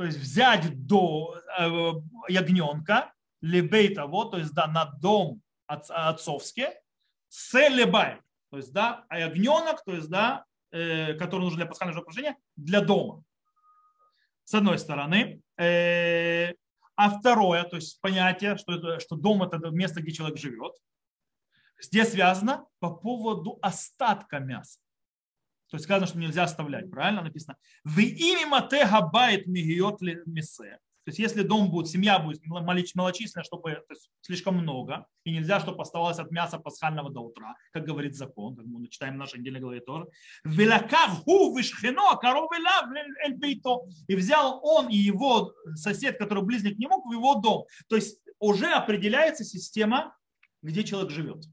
То 0.00 0.06
есть 0.06 0.16
взять 0.16 0.86
до 0.86 1.36
э, 1.58 1.92
ягненка, 2.28 3.12
לבית 3.42 3.81
אבות, 3.81 4.30
то 4.30 4.38
есть 4.38 4.54
да, 4.54 4.66
на 4.66 4.86
дом 4.86 5.42
отцовский, 5.66 6.68
שה 7.28 7.84
לבית. 7.84 8.20
То 8.50 8.56
есть 8.56 8.72
да, 8.72 9.04
а 9.08 9.18
ягненок, 9.18 9.84
то 9.84 9.92
есть 9.92 10.08
да, 10.08 10.46
Э, 10.72 11.14
который 11.14 11.42
нужен 11.42 11.56
для 11.56 11.66
пасхального 11.66 11.96
жертвоприношения, 11.96 12.40
для 12.54 12.80
дома. 12.80 13.24
С 14.44 14.54
одной 14.54 14.78
стороны. 14.78 15.42
Э, 15.58 16.52
а 16.94 17.10
второе, 17.18 17.64
то 17.64 17.76
есть 17.76 18.00
понятие, 18.00 18.56
что, 18.56 18.74
это, 18.74 19.00
что 19.00 19.16
дом 19.16 19.42
это 19.42 19.58
место, 19.70 20.00
где 20.00 20.12
человек 20.12 20.38
живет. 20.38 20.74
Здесь 21.80 22.10
связано 22.10 22.66
по 22.78 22.90
поводу 22.90 23.58
остатка 23.62 24.38
мяса. 24.38 24.78
То 25.70 25.76
есть 25.76 25.84
сказано, 25.84 26.06
что 26.06 26.18
нельзя 26.18 26.42
оставлять, 26.44 26.90
правильно 26.90 27.22
написано? 27.22 27.56
В 27.84 27.98
имя 28.00 28.46
Матега 28.46 29.00
байт 29.02 29.46
мигиот 29.46 30.00
мисе. 30.26 30.78
То 31.04 31.10
есть 31.10 31.18
если 31.18 31.42
дом 31.42 31.70
будет, 31.70 31.88
семья 31.88 32.18
будет 32.18 32.44
малочисленная, 32.44 33.44
чтобы 33.44 33.72
то 33.72 33.94
есть, 33.94 34.10
слишком 34.20 34.56
много, 34.56 35.06
и 35.24 35.32
нельзя, 35.32 35.58
чтобы 35.58 35.80
оставалось 35.82 36.18
от 36.18 36.30
мяса 36.30 36.58
пасхального 36.58 37.10
до 37.10 37.20
утра, 37.20 37.56
как 37.72 37.84
говорит 37.84 38.14
закон, 38.14 38.54
как 38.54 38.66
мы 38.66 38.86
читаем 38.88 39.14
в 39.14 39.18
нашей 39.18 39.40
недельной 39.40 39.60
главе 39.60 39.80
Тора. 39.80 40.06
И 44.08 44.14
взял 44.14 44.60
он 44.62 44.88
и 44.88 44.96
его 44.96 45.54
сосед, 45.74 46.18
который 46.18 46.44
близник 46.44 46.78
не 46.78 46.86
мог, 46.86 47.06
в 47.06 47.12
его 47.12 47.36
дом. 47.36 47.64
То 47.88 47.96
есть 47.96 48.20
уже 48.38 48.66
определяется 48.66 49.44
система, 49.44 50.14
где 50.62 50.84
человек 50.84 51.10
живет. 51.10 51.44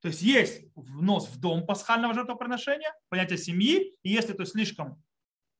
То 0.00 0.08
есть 0.08 0.22
есть 0.22 0.62
внос 0.74 1.28
в 1.28 1.40
дом 1.40 1.66
пасхального 1.66 2.14
жертвоприношения, 2.14 2.94
понятие 3.08 3.38
семьи, 3.38 3.96
и 4.02 4.10
если 4.10 4.32
то 4.32 4.44
слишком 4.44 5.02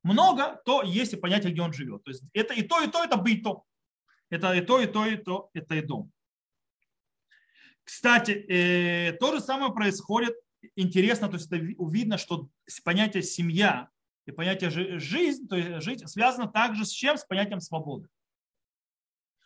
много, 0.03 0.61
то 0.65 0.83
есть 0.83 1.13
и 1.13 1.17
понятие, 1.17 1.53
где 1.53 1.63
он 1.63 1.73
живет. 1.73 2.05
То 2.05 2.11
есть 2.11 2.23
это 2.33 2.55
и 2.55 2.63
то, 2.63 2.81
и 2.83 2.89
то, 2.89 3.03
это 3.03 3.17
быто. 3.17 3.65
Это 4.31 4.53
и 4.53 4.61
то, 4.61 4.81
и 4.81 4.87
то, 4.87 5.07
и 5.07 5.17
то, 5.17 5.51
это 5.55 5.75
и 5.75 5.83
дом. 5.83 6.13
Кстати, 7.83 8.33
э, 8.33 9.13
то 9.15 9.35
же 9.35 9.41
самое 9.41 9.73
происходит, 9.73 10.37
интересно, 10.77 11.29
то 11.29 11.35
есть 11.35 11.47
это 11.47 11.57
видно, 11.57 12.19
что 12.19 12.49
понятие 12.85 13.23
семья 13.23 13.89
и 14.27 14.31
понятие 14.31 14.71
жизнь, 15.01 15.49
то 15.49 15.57
есть 15.57 15.83
жить 15.83 16.09
связано 16.09 16.49
также 16.49 16.85
с 16.85 16.91
чем? 16.91 17.17
С 17.17 17.25
понятием 17.25 17.61
свободы. 17.61 18.09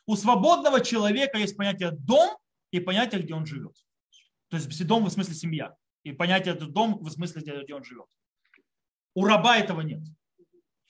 У 0.06 0.16
свободного 0.16 0.80
человека 0.80 1.38
есть 1.38 1.56
понятие 1.56 1.92
дом 1.92 2.36
и 2.72 2.80
понятие, 2.80 3.22
где 3.22 3.34
он 3.34 3.46
живет. 3.46 3.76
То 4.52 4.58
есть 4.58 4.86
дом 4.86 5.06
в 5.06 5.10
смысле 5.10 5.34
семья. 5.34 5.74
И 6.02 6.12
понятие 6.12 6.52
дом 6.52 6.98
в 7.02 7.08
смысле, 7.08 7.40
где 7.62 7.74
он 7.74 7.82
живет. 7.84 8.04
У 9.14 9.24
раба 9.24 9.56
этого 9.56 9.80
нет. 9.80 10.02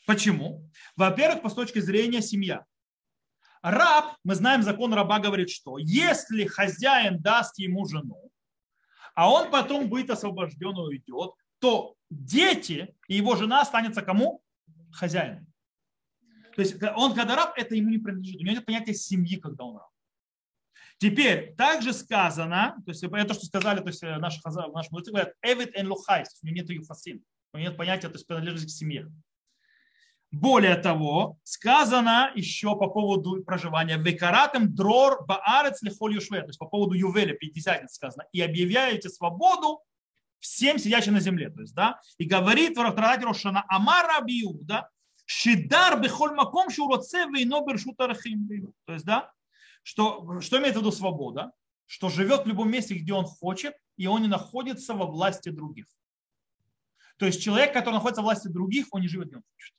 Почему? 0.05 0.69
Во-первых, 0.97 1.43
по 1.43 1.51
точке 1.51 1.81
зрения 1.81 2.23
семья. 2.23 2.67
Раб, 3.63 4.17
мы 4.25 4.35
знаем, 4.35 4.65
закон 4.65 4.93
раба 4.93 5.21
говорит, 5.21 5.49
что 5.49 5.79
если 5.79 6.45
хозяин 6.45 7.23
даст 7.23 7.57
ему 7.61 7.87
жену, 7.87 8.33
а 9.15 9.31
он 9.31 9.49
потом 9.53 9.89
будет 9.89 10.11
освобожден 10.11 10.77
и 10.77 10.81
уйдет, 10.81 11.31
то 11.61 11.95
дети 12.11 12.97
и 13.07 13.15
его 13.15 13.37
жена 13.37 13.61
останется 13.61 14.03
кому? 14.03 14.43
Хозяину. 14.93 15.47
То 16.57 16.63
есть 16.63 16.83
он, 16.97 17.15
когда 17.15 17.37
раб, 17.37 17.53
это 17.57 17.77
ему 17.77 17.91
не 17.91 17.99
принадлежит. 17.99 18.41
У 18.41 18.45
него 18.45 18.57
нет 18.57 18.67
понятия 18.67 18.95
семьи, 18.95 19.37
когда 19.37 19.63
он 19.63 19.77
раб. 19.77 19.92
Теперь, 21.03 21.53
также 21.57 21.93
сказано, 21.95 22.77
то 22.87 22.93
есть 22.93 23.03
это, 23.03 23.35
что 23.35 23.45
сказали, 23.45 23.81
то 23.81 23.89
есть 23.89 24.03
наши, 24.03 24.39
наши 24.73 24.89
мудрецы 24.93 25.11
говорят, 25.11 25.33
эвит 25.43 25.77
эн 25.77 25.89
лухайс, 25.91 26.29
у 26.41 26.47
него 26.47 26.55
нет 26.59 26.71
юфасин, 26.71 27.25
у 27.53 27.59
него 27.59 27.71
нет 27.71 27.77
понятия, 27.77 28.07
то 28.07 28.15
есть 28.15 28.25
принадлежит 28.25 28.69
к 28.69 28.71
семье. 28.71 29.11
Более 30.31 30.77
того, 30.77 31.39
сказано 31.43 32.31
еще 32.37 32.79
по 32.79 32.87
поводу 32.87 33.43
проживания 33.43 33.97
«Векаратем 33.97 34.73
дрор 34.77 35.27
баарец 35.27 35.83
лихоль 35.83 36.15
юшве», 36.15 36.43
то 36.43 36.47
есть 36.47 36.61
по 36.61 36.67
поводу 36.67 36.95
Ювеля, 36.95 37.35
Пятидесятницы 37.35 37.97
сказано, 37.97 38.25
«И 38.31 38.41
объявляете 38.41 39.09
свободу 39.09 39.83
всем 40.39 40.79
сидящим 40.79 41.15
на 41.15 41.21
земле». 41.21 41.51
То 41.51 41.63
есть, 41.63 41.75
да, 41.75 41.99
и 42.19 42.27
говорит 42.27 42.77
в 42.77 42.81
Ратарате 42.81 43.25
Рошана 43.25 43.65
Амара 43.67 44.25
да, 44.61 44.89
«Шидар 45.27 46.01
бехоль 46.01 46.31
маком 46.37 46.71
шуроце 46.71 47.27
вейно 47.27 47.61
бершут 47.67 48.01
арахим». 48.01 48.49
То 48.85 48.93
есть, 48.93 49.05
да, 49.05 49.33
что, 49.83 50.41
что 50.41 50.59
имеет 50.59 50.77
в 50.77 50.79
виду 50.79 50.93
свобода? 50.93 51.53
Что 51.87 52.09
живет 52.09 52.45
в 52.45 52.49
любом 52.49 52.71
месте, 52.71 52.95
где 52.95 53.13
он 53.13 53.27
хочет, 53.27 53.75
и 53.97 54.07
он 54.07 54.23
не 54.23 54.29
находится 54.29 54.95
во 54.95 55.07
власти 55.07 55.51
других. 55.51 55.87
То 57.19 57.27
есть 57.27 57.43
человек, 57.43 57.73
который 57.73 57.95
находится 57.95 58.23
в 58.23 58.25
власти 58.25 58.49
других, 58.49 58.87
он 58.91 59.03
не 59.03 59.09
живет, 59.09 59.29
где 59.29 59.37
он 59.37 59.43
хочет. 59.55 59.75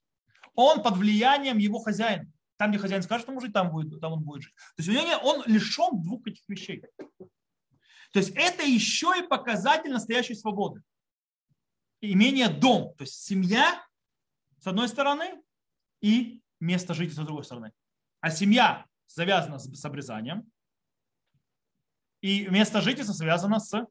Он 0.56 0.84
под 0.84 0.98
влиянием 0.98 1.58
его 1.58 1.80
хозяина. 1.80 2.32
Там, 2.58 2.70
где 2.70 2.80
хозяин 2.80 3.02
скажет 3.02 3.28
ему 3.28 3.42
жить, 3.42 3.54
там, 3.54 3.72
будет, 3.72 4.00
там 4.00 4.14
он 4.14 4.22
будет 4.22 4.44
жить. 4.44 4.54
То 4.56 4.84
есть 4.84 4.90
у 4.90 4.94
него 4.94 5.20
он 5.24 5.44
лишен 5.48 6.02
двух 6.02 6.26
этих 6.28 6.48
вещей. 6.48 6.84
То 8.12 8.20
есть 8.20 8.32
это 8.36 8.64
еще 8.64 9.12
и 9.18 9.28
показатель 9.28 9.92
настоящей 9.92 10.36
свободы. 10.36 10.82
Имение 12.00 12.48
дом, 12.48 12.94
то 12.96 13.04
есть 13.04 13.24
семья 13.24 13.84
с 14.60 14.68
одной 14.68 14.88
стороны 14.88 15.42
и 16.02 16.42
место 16.60 16.94
жительства 16.94 17.24
с 17.24 17.26
другой 17.26 17.44
стороны. 17.44 17.72
А 18.22 18.30
семья 18.30 18.86
завязана 19.14 19.60
с 19.60 19.86
обрезанием, 19.86 20.52
и 22.22 22.48
место 22.48 22.82
жительства 22.82 23.14
связано 23.14 23.60
с, 23.60 23.86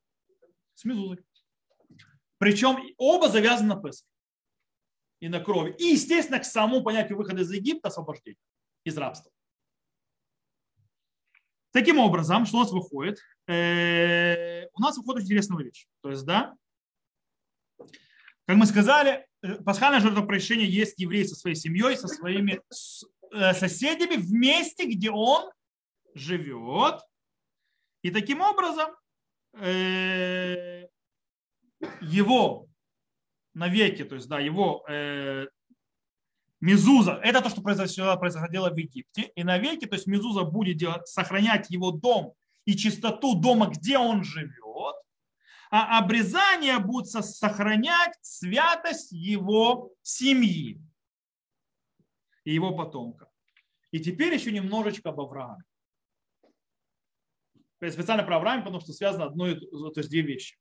с 0.75 0.85
мезузой. 0.85 1.19
Причем 2.39 2.79
оба 2.97 3.29
завязаны 3.29 3.75
на 3.75 3.81
Песах 3.81 4.09
и 5.21 5.29
на 5.29 5.39
крови. 5.39 5.77
И, 5.79 5.93
естественно, 5.93 6.41
к 6.41 6.45
самому 6.45 6.83
понятию 6.83 7.17
выхода 7.19 7.43
из 7.43 7.53
Египта 7.53 7.89
освобождения, 7.89 8.39
из 8.85 8.97
рабства. 8.97 9.31
Таким 11.71 11.99
образом, 11.99 12.45
что 12.45 12.57
у 12.57 12.61
нас 12.61 12.73
выходит? 12.73 13.19
Э, 13.47 14.67
у 14.75 14.81
нас 14.81 14.97
выходит 14.97 15.25
интересная 15.25 15.63
вещь. 15.65 15.87
То 16.03 16.11
есть, 16.11 16.25
да, 16.25 16.57
как 18.47 18.57
мы 18.57 18.67
сказали, 18.67 19.27
э, 19.43 19.55
пасхальное 19.63 20.01
жертвоприношение 20.01 20.69
есть 20.69 20.99
еврей 20.99 21.27
со 21.27 21.37
своей 21.37 21.55
семьей, 21.55 21.97
со 21.97 22.09
своими 22.09 22.61
соседями 23.33 24.17
в 24.17 24.33
месте, 24.33 24.87
где 24.87 25.11
он 25.11 25.51
живет. 26.15 27.01
И 28.03 28.11
таким 28.11 28.41
образом 28.41 28.91
его 32.01 32.67
навеки, 33.55 34.05
то 34.05 34.15
есть 34.17 34.29
да, 34.29 34.39
его 34.39 34.85
Мезуза, 36.61 37.19
это 37.25 37.41
то, 37.41 37.49
что 37.49 37.61
происходило 37.61 38.71
в 38.71 38.77
Египте. 38.77 39.33
И 39.35 39.43
навеки, 39.43 39.87
то 39.87 39.97
есть 39.97 40.07
Мезуза 40.07 40.45
будет 40.45 40.77
делать, 40.77 41.09
сохранять 41.09 41.71
его 41.71 41.91
дом 41.91 42.35
и 42.65 42.77
чистоту 42.77 43.35
дома, 43.35 43.67
где 43.67 43.99
он 43.99 44.23
живет. 44.23 44.95
А 45.71 45.99
обрезание 45.99 46.79
будет 46.79 47.09
сохранять 47.09 48.15
святость 48.21 49.11
его 49.11 49.91
семьи 50.03 50.81
и 52.45 52.53
его 52.53 52.75
потомка. 52.77 53.29
И 53.91 54.01
теперь 54.01 54.35
еще 54.35 54.53
немножечко 54.53 55.11
об 55.11 55.21
Аврааме. 55.21 55.65
Специально 57.91 58.23
про 58.23 58.37
Авраама, 58.37 58.63
потому 58.63 58.81
что 58.81 58.93
связано 58.93 59.27
одно, 59.27 59.55
то 59.55 60.01
есть 60.01 60.09
две 60.11 60.23
вещи. 60.23 60.57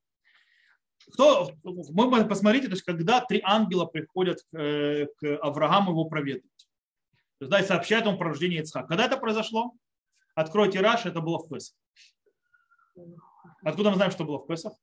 Кто, 1.13 1.51
мы 1.63 2.27
посмотрите, 2.27 2.67
то 2.67 2.73
есть, 2.73 2.83
когда 2.83 3.21
три 3.21 3.41
ангела 3.43 3.85
приходят 3.85 4.41
к, 4.51 4.57
э, 4.57 5.07
Аврааму 5.41 5.91
его 5.91 6.05
проведать. 6.05 6.43
То 7.39 7.45
есть, 7.45 7.51
да, 7.51 7.59
и 7.59 7.65
сообщают 7.65 8.05
ему 8.05 8.17
про 8.17 8.29
рождение 8.29 8.61
Ицхака. 8.61 8.87
Когда 8.87 9.05
это 9.05 9.17
произошло? 9.17 9.73
Откройте 10.35 10.79
Раш, 10.79 11.05
это 11.05 11.21
было 11.21 11.39
в 11.39 11.49
Песах. 11.49 11.73
Откуда 13.63 13.89
мы 13.89 13.95
знаем, 13.95 14.11
что 14.11 14.25
было 14.25 14.37
в 14.37 14.47
Песах? 14.47 14.73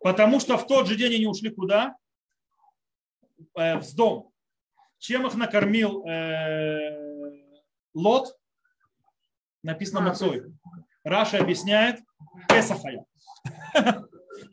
Потому 0.00 0.40
что 0.40 0.56
в 0.58 0.66
тот 0.66 0.86
же 0.86 0.96
день 0.96 1.14
они 1.14 1.26
ушли 1.26 1.50
куда? 1.50 1.96
Э, 3.56 3.78
в 3.78 3.94
дом. 3.94 4.32
Чем 4.98 5.26
их 5.26 5.34
накормил 5.34 6.06
э, 6.06 7.32
Лот? 7.94 8.36
Написано 9.62 10.00
Мацой. 10.00 10.44
Раша 11.04 11.38
объясняет 11.38 12.00
Песахая. 12.48 13.04
То 13.74 14.04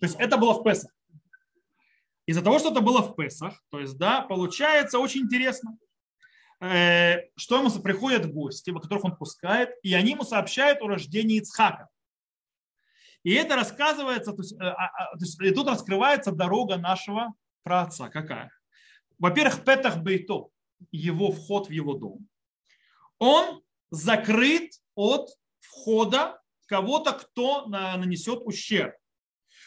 есть 0.01 0.15
это 0.19 0.37
было 0.37 0.53
в 0.53 0.63
Песах. 0.63 0.91
Из-за 2.25 2.41
того, 2.41 2.59
что 2.59 2.71
это 2.71 2.79
было 2.79 3.01
в 3.01 3.15
Песах, 3.15 3.61
то 3.69 3.81
есть, 3.81 3.97
да, 3.97 4.21
получается 4.21 4.97
очень 4.97 5.23
интересно, 5.23 5.77
э, 6.61 7.17
что 7.35 7.57
ему 7.57 7.69
приходят 7.81 8.31
гости, 8.31 8.71
которых 8.71 9.03
он 9.03 9.17
пускает, 9.17 9.71
и 9.83 9.93
они 9.93 10.11
ему 10.11 10.23
сообщают 10.23 10.81
о 10.81 10.87
рождении 10.87 11.39
Ицхака. 11.39 11.89
И 13.23 13.33
это 13.33 13.57
рассказывается, 13.57 14.31
то 14.31 14.41
есть, 14.41 14.55
а, 14.57 14.71
а, 14.71 15.17
то 15.17 15.19
есть, 15.19 15.41
и 15.41 15.51
тут 15.51 15.67
раскрывается 15.67 16.31
дорога 16.31 16.77
нашего 16.77 17.33
праотца. 17.63 18.07
Какая? 18.07 18.49
Во-первых, 19.23 19.63
Петах 19.63 19.99
Бейто, 19.99 20.49
его 20.91 21.31
вход 21.31 21.69
в 21.69 21.71
его 21.71 21.93
дом, 21.93 22.27
он 23.19 23.63
закрыт 23.89 24.73
от 24.95 25.29
входа 25.61 26.41
кого-то, 26.65 27.13
кто 27.13 27.65
нанесет 27.67 28.41
ущерб. 28.43 28.93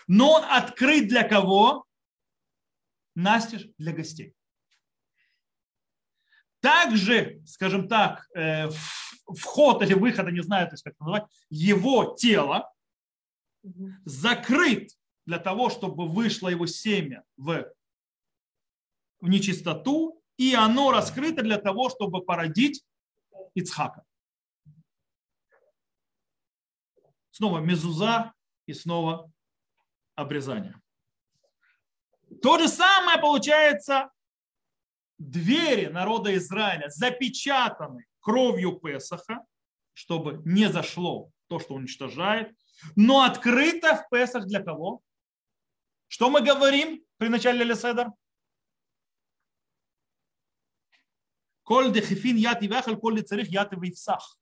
Но 0.06 0.32
он 0.32 0.44
открыт 0.44 1.08
для 1.08 1.26
кого? 1.26 1.86
Настежь 3.14 3.66
для 3.78 3.94
гостей. 3.94 4.34
Также, 6.60 7.40
скажем 7.46 7.88
так, 7.88 8.28
э, 8.36 8.68
вход 9.26 9.82
или 9.82 9.94
выход, 9.94 10.30
не 10.32 10.42
знаю, 10.42 10.70
как 10.84 11.00
называть, 11.00 11.24
его 11.48 12.14
тело 12.14 12.70
закрыт 14.04 14.90
для 15.24 15.38
того, 15.38 15.70
чтобы 15.70 16.06
вышло 16.06 16.50
его 16.50 16.66
семя 16.66 17.24
в, 17.38 17.72
в 19.26 19.28
нечистоту, 19.28 20.22
и 20.36 20.54
оно 20.54 20.92
раскрыто 20.92 21.42
для 21.42 21.58
того, 21.58 21.90
чтобы 21.90 22.24
породить 22.24 22.84
Ицхака. 23.54 24.04
снова 27.36 27.58
мезуза 27.58 28.32
и 28.64 28.72
снова 28.72 29.30
обрезание. 30.14 30.80
То 32.42 32.58
же 32.58 32.68
самое 32.68 33.18
получается 33.18 34.10
двери 35.18 35.86
народа 35.86 36.34
Израиля 36.36 36.88
запечатаны 36.88 38.06
кровью 38.20 38.80
Песаха, 38.80 39.44
чтобы 39.92 40.40
не 40.46 40.70
зашло 40.70 41.30
то, 41.48 41.58
что 41.58 41.74
уничтожает, 41.74 42.56
но 42.96 43.22
открыто 43.22 43.96
в 43.96 44.08
Песах 44.08 44.46
для 44.46 44.62
кого? 44.62 45.02
Что 46.08 46.30
мы 46.30 46.40
говорим 46.40 47.04
при 47.18 47.28
начале 47.28 47.64
Леседер? 47.64 48.08
Коль 51.66 51.92
дехифин 51.92 52.36
яти 52.36 52.68
вяхаль, 52.68 52.96
коль 52.96 53.22
царих 53.22 53.48
яти 53.48 53.74
вейфсах. 53.74 54.38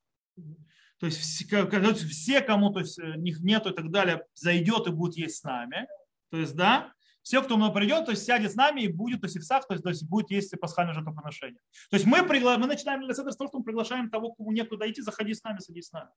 То 0.99 1.07
есть 1.07 1.17
все, 1.19 2.41
кому 2.41 2.71
то 2.71 2.81
есть, 2.81 2.99
э, 2.99 3.15
них 3.17 3.39
нету 3.39 3.71
и 3.71 3.73
так 3.73 3.89
далее, 3.89 4.23
зайдет 4.35 4.85
и 4.85 4.91
будет 4.91 5.17
есть 5.17 5.37
с 5.37 5.43
нами. 5.43 5.87
То 6.29 6.37
есть, 6.37 6.55
да, 6.55 6.93
все, 7.23 7.41
кто 7.41 7.57
мы 7.57 7.73
придет, 7.73 8.05
то 8.05 8.11
есть 8.11 8.25
сядет 8.25 8.51
с 8.51 8.55
нами 8.55 8.81
и 8.81 8.87
будет, 8.87 9.21
то 9.21 9.25
есть 9.25 9.37
в 9.37 9.43
сах, 9.43 9.67
то 9.67 9.73
есть, 9.73 9.83
то 9.83 9.89
есть 9.89 10.07
будет 10.07 10.29
есть 10.29 10.53
пасхальное 10.59 10.93
жертвоприношение. 10.93 11.59
То 11.89 11.95
есть 11.95 12.05
мы, 12.05 12.21
пригла... 12.23 12.59
мы 12.59 12.67
начинаем 12.67 13.11
с 13.11 13.15
того, 13.15 13.49
что 13.49 13.57
мы 13.57 13.63
приглашаем 13.63 14.11
того, 14.11 14.33
кому 14.33 14.51
некуда 14.51 14.87
идти, 14.89 15.01
заходи 15.01 15.33
с 15.33 15.43
нами, 15.43 15.57
садись 15.57 15.87
с 15.87 15.91
нами. 15.91 16.11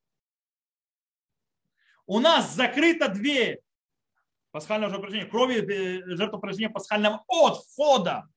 У 2.05 2.21
нас 2.21 2.55
закрыта 2.55 3.09
дверь 3.09 3.62
пасхального 4.51 4.90
жертвоприношения, 4.90 5.31
крови 5.31 5.57
э, 5.62 6.16
жертвоприношения 6.16 6.68
пасхального 6.68 7.25
от 7.29 7.64
входа 7.64 8.29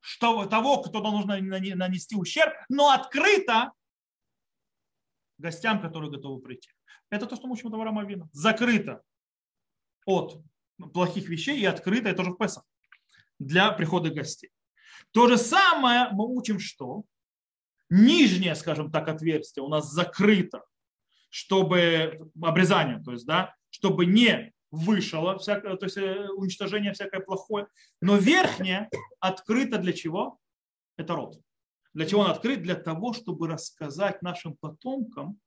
что, 0.00 0.46
того, 0.46 0.82
кто 0.82 1.00
нужно 1.00 1.38
нанести 1.40 2.16
ущерб, 2.16 2.52
но 2.68 2.90
открыто 2.90 3.72
гостям, 5.38 5.80
которые 5.80 6.10
готовы 6.10 6.40
прийти. 6.40 6.70
Это 7.10 7.26
то, 7.26 7.36
что 7.36 7.46
мы 7.46 7.54
учим 7.54 7.68
от 7.68 7.74
Авраама 7.74 8.04
Вина. 8.04 8.28
Закрыто 8.32 9.02
от 10.06 10.42
плохих 10.92 11.28
вещей 11.28 11.58
и 11.60 11.64
открыто, 11.64 12.08
это 12.08 12.18
тоже 12.18 12.32
в 12.32 12.36
Песах, 12.36 12.64
для 13.38 13.72
прихода 13.72 14.10
гостей. 14.10 14.50
То 15.12 15.28
же 15.28 15.36
самое 15.36 16.08
мы 16.12 16.26
учим, 16.26 16.58
что 16.58 17.04
нижнее, 17.88 18.54
скажем 18.54 18.90
так, 18.90 19.08
отверстие 19.08 19.62
у 19.62 19.68
нас 19.68 19.90
закрыто, 19.90 20.64
чтобы 21.28 22.30
обрезание, 22.40 23.02
то 23.02 23.12
есть, 23.12 23.26
да, 23.26 23.54
чтобы 23.70 24.06
не 24.06 24.52
вышло 24.70 25.38
всякое, 25.38 25.76
то 25.76 25.86
есть 25.86 25.96
э, 25.96 26.28
уничтожение 26.30 26.92
всякое 26.92 27.20
плохое, 27.20 27.66
но 28.00 28.16
верхнее 28.16 28.88
открыто 29.18 29.78
для 29.78 29.92
чего? 29.92 30.38
Это 30.96 31.14
рот. 31.14 31.40
Для 31.92 32.06
чего 32.06 32.20
он 32.22 32.30
открыт? 32.30 32.62
Для 32.62 32.76
того, 32.76 33.12
чтобы 33.12 33.48
рассказать 33.48 34.22
нашим 34.22 34.56
потомкам, 34.56 35.40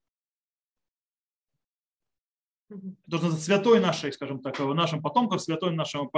то 3.10 3.32
святой 3.32 3.80
нашей, 3.80 4.12
скажем 4.12 4.42
так, 4.42 4.58
нашим 4.60 5.02
потомкам, 5.02 5.40
святой 5.40 5.76
нашим, 5.76 6.10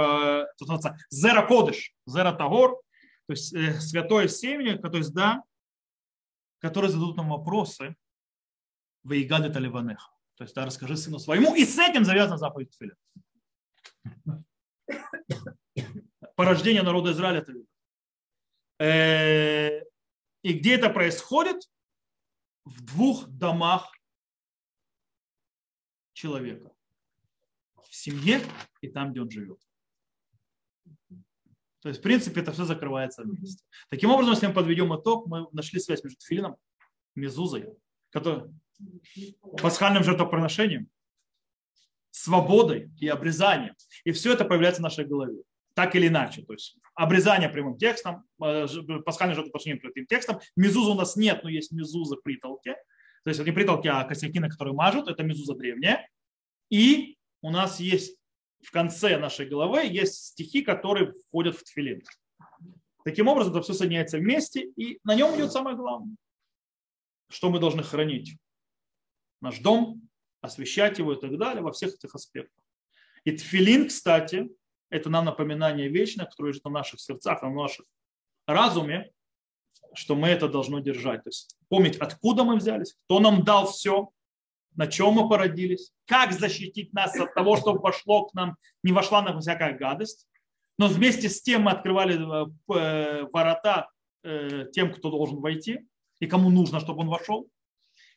зера 1.10 1.46
кодыш, 1.46 1.92
зера 2.06 2.32
тагор, 2.32 2.80
то 3.26 3.32
есть 3.32 3.52
э, 3.52 3.80
святое 3.80 4.28
семя, 4.28 4.78
то 4.78 4.96
есть, 4.96 5.12
да, 5.12 5.42
которые 6.58 6.90
зададут 6.90 7.16
нам 7.16 7.28
вопросы, 7.28 7.96
Ваигады 9.02 9.52
Таливанеха. 9.52 10.15
То 10.36 10.44
есть, 10.44 10.54
да, 10.54 10.66
расскажи 10.66 10.96
сыну 10.96 11.18
своему, 11.18 11.54
и 11.54 11.64
с 11.64 11.78
этим 11.78 12.04
завязана 12.04 12.38
заповедь 12.38 12.70
Тфиля. 12.70 12.96
Порождение 16.36 16.82
народа 16.82 17.12
Израиля 17.12 17.44
э, 18.78 19.82
и 20.42 20.52
где 20.52 20.74
это 20.74 20.90
происходит? 20.90 21.62
В 22.64 22.84
двух 22.84 23.26
домах 23.28 23.92
человека. 26.12 26.72
семье 27.90 28.40
и 28.80 28.88
там, 28.88 29.12
где 29.12 29.22
он 29.22 29.30
живет. 29.30 29.60
То 31.80 31.88
есть, 31.88 32.00
в 32.00 32.02
принципе, 32.02 32.40
это 32.40 32.52
все 32.52 32.64
закрывается 32.64 33.22
вместе. 33.22 33.64
Таким 33.88 34.10
образом, 34.10 34.34
если 34.34 34.48
мы 34.48 34.54
подведем 34.54 34.94
итог, 34.94 35.26
мы 35.26 35.46
нашли 35.52 35.78
связь 35.78 36.02
между 36.02 36.20
филином, 36.20 36.56
мезузой, 37.14 37.68
который, 38.10 38.52
пасхальным 39.60 40.04
жертвоприношением, 40.04 40.88
свободой 42.10 42.90
и 42.98 43.08
обрезанием. 43.08 43.74
И 44.04 44.12
все 44.12 44.32
это 44.32 44.44
появляется 44.44 44.80
в 44.80 44.84
нашей 44.84 45.04
голове. 45.04 45.42
Так 45.74 45.94
или 45.94 46.08
иначе. 46.08 46.42
То 46.42 46.54
есть 46.54 46.78
обрезание 46.94 47.50
прямым 47.50 47.76
текстом, 47.76 48.24
э, 48.42 48.66
пасхальное 49.04 49.34
жертвоприношение 49.34 49.80
прямым 49.80 50.06
текстом. 50.06 50.40
Мезуза 50.56 50.92
у 50.92 50.94
нас 50.94 51.16
нет, 51.16 51.42
но 51.42 51.50
есть 51.50 51.72
мезуза 51.72 52.16
притолки. 52.16 52.74
То 53.24 53.30
есть 53.30 53.44
не 53.44 53.52
притолки, 53.52 53.88
а 53.88 54.04
косяки, 54.04 54.40
на 54.40 54.48
которые 54.48 54.74
мажут. 54.74 55.08
Это 55.08 55.22
мезуза 55.22 55.54
древняя. 55.54 56.08
И 56.70 57.18
у 57.42 57.50
нас 57.50 57.80
есть 57.80 58.16
в 58.62 58.70
конце 58.70 59.18
нашей 59.18 59.46
головы 59.46 59.84
есть 59.84 60.26
стихи, 60.26 60.62
которые 60.62 61.12
входят 61.12 61.56
в 61.56 61.62
тфилин. 61.62 62.02
Таким 63.04 63.28
образом, 63.28 63.52
это 63.52 63.62
все 63.62 63.74
соединяется 63.74 64.18
вместе, 64.18 64.62
и 64.76 64.98
на 65.04 65.14
нем 65.14 65.36
идет 65.36 65.52
самое 65.52 65.76
главное. 65.76 66.16
Что 67.28 67.50
мы 67.50 67.60
должны 67.60 67.82
хранить? 67.82 68.36
Наш 69.40 69.58
дом, 69.58 70.02
освещать 70.40 70.98
его 70.98 71.14
и 71.14 71.20
так 71.20 71.36
далее, 71.38 71.62
во 71.62 71.72
всех 71.72 71.94
этих 71.94 72.14
аспектах. 72.14 72.64
И 73.24 73.32
тфилин, 73.32 73.88
кстати, 73.88 74.48
это 74.90 75.10
нам 75.10 75.24
напоминание 75.24 75.88
вечное, 75.88 76.26
которое 76.26 76.48
лежит 76.48 76.64
на 76.64 76.70
наших 76.70 77.00
сердцах, 77.00 77.42
на 77.42 77.50
наших 77.50 77.86
разуме, 78.46 79.10
что 79.94 80.14
мы 80.14 80.28
это 80.28 80.48
должны 80.48 80.80
держать. 80.82 81.24
То 81.24 81.30
есть 81.30 81.56
помнить, 81.68 81.96
откуда 81.96 82.44
мы 82.44 82.56
взялись, 82.56 82.96
кто 83.04 83.18
нам 83.18 83.44
дал 83.44 83.66
все, 83.66 84.10
на 84.76 84.86
чем 84.86 85.14
мы 85.14 85.28
породились, 85.28 85.92
как 86.06 86.32
защитить 86.32 86.92
нас 86.92 87.18
от 87.18 87.34
того, 87.34 87.56
чтобы 87.56 87.80
вошло 87.80 88.26
к 88.26 88.34
нам, 88.34 88.56
не 88.82 88.92
вошла 88.92 89.22
нам 89.22 89.40
всякая 89.40 89.76
гадость. 89.76 90.28
Но 90.78 90.88
вместе 90.88 91.28
с 91.28 91.42
тем 91.42 91.62
мы 91.62 91.70
открывали 91.72 92.16
э, 92.16 92.46
э, 92.74 93.26
ворота 93.32 93.88
э, 94.22 94.66
тем, 94.72 94.92
кто 94.92 95.10
должен 95.10 95.40
войти 95.40 95.88
и 96.20 96.26
кому 96.26 96.50
нужно, 96.50 96.80
чтобы 96.80 97.00
он 97.00 97.08
вошел. 97.08 97.48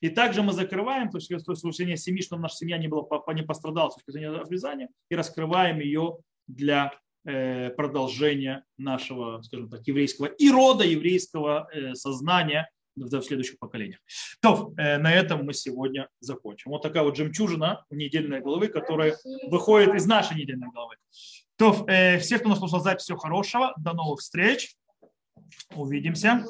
И 0.01 0.09
также 0.09 0.41
мы 0.43 0.53
закрываем, 0.53 1.09
то 1.09 1.17
есть 1.17 1.31
с 1.31 1.43
точки 1.43 1.71
зрения 1.71 1.97
семьи, 1.97 2.21
чтобы 2.21 2.41
наша 2.43 2.55
семья 2.55 2.77
не, 2.77 2.87
была, 2.87 3.05
не 3.33 3.43
пострадала 3.43 3.89
с 3.89 3.95
точки 3.95 4.11
зрения 4.11 4.29
обрезания, 4.29 4.89
и 5.09 5.15
раскрываем 5.15 5.79
ее 5.79 6.17
для 6.47 6.93
продолжения 7.23 8.63
нашего, 8.77 9.41
скажем 9.41 9.69
так, 9.69 9.85
еврейского 9.85 10.27
и 10.27 10.49
рода 10.49 10.85
еврейского 10.85 11.69
сознания 11.93 12.69
в 12.95 13.21
следующих 13.21 13.59
поколениях. 13.59 13.99
То, 14.41 14.73
на 14.77 15.13
этом 15.13 15.45
мы 15.45 15.53
сегодня 15.53 16.07
закончим. 16.21 16.71
Вот 16.71 16.81
такая 16.81 17.03
вот 17.03 17.17
жемчужина 17.17 17.85
недельной 17.89 18.39
головы, 18.41 18.69
которая 18.69 19.17
выходит 19.47 19.95
из 19.95 20.05
нашей 20.05 20.37
недельной 20.37 20.69
головы. 20.71 20.95
То, 21.57 21.73
всех, 22.19 22.39
кто 22.39 22.49
нас 22.49 22.59
слушал 22.59 22.79
запись, 22.79 23.03
всего 23.03 23.17
хорошего. 23.17 23.73
До 23.77 23.93
новых 23.93 24.21
встреч. 24.21 24.75
Увидимся. 25.75 26.45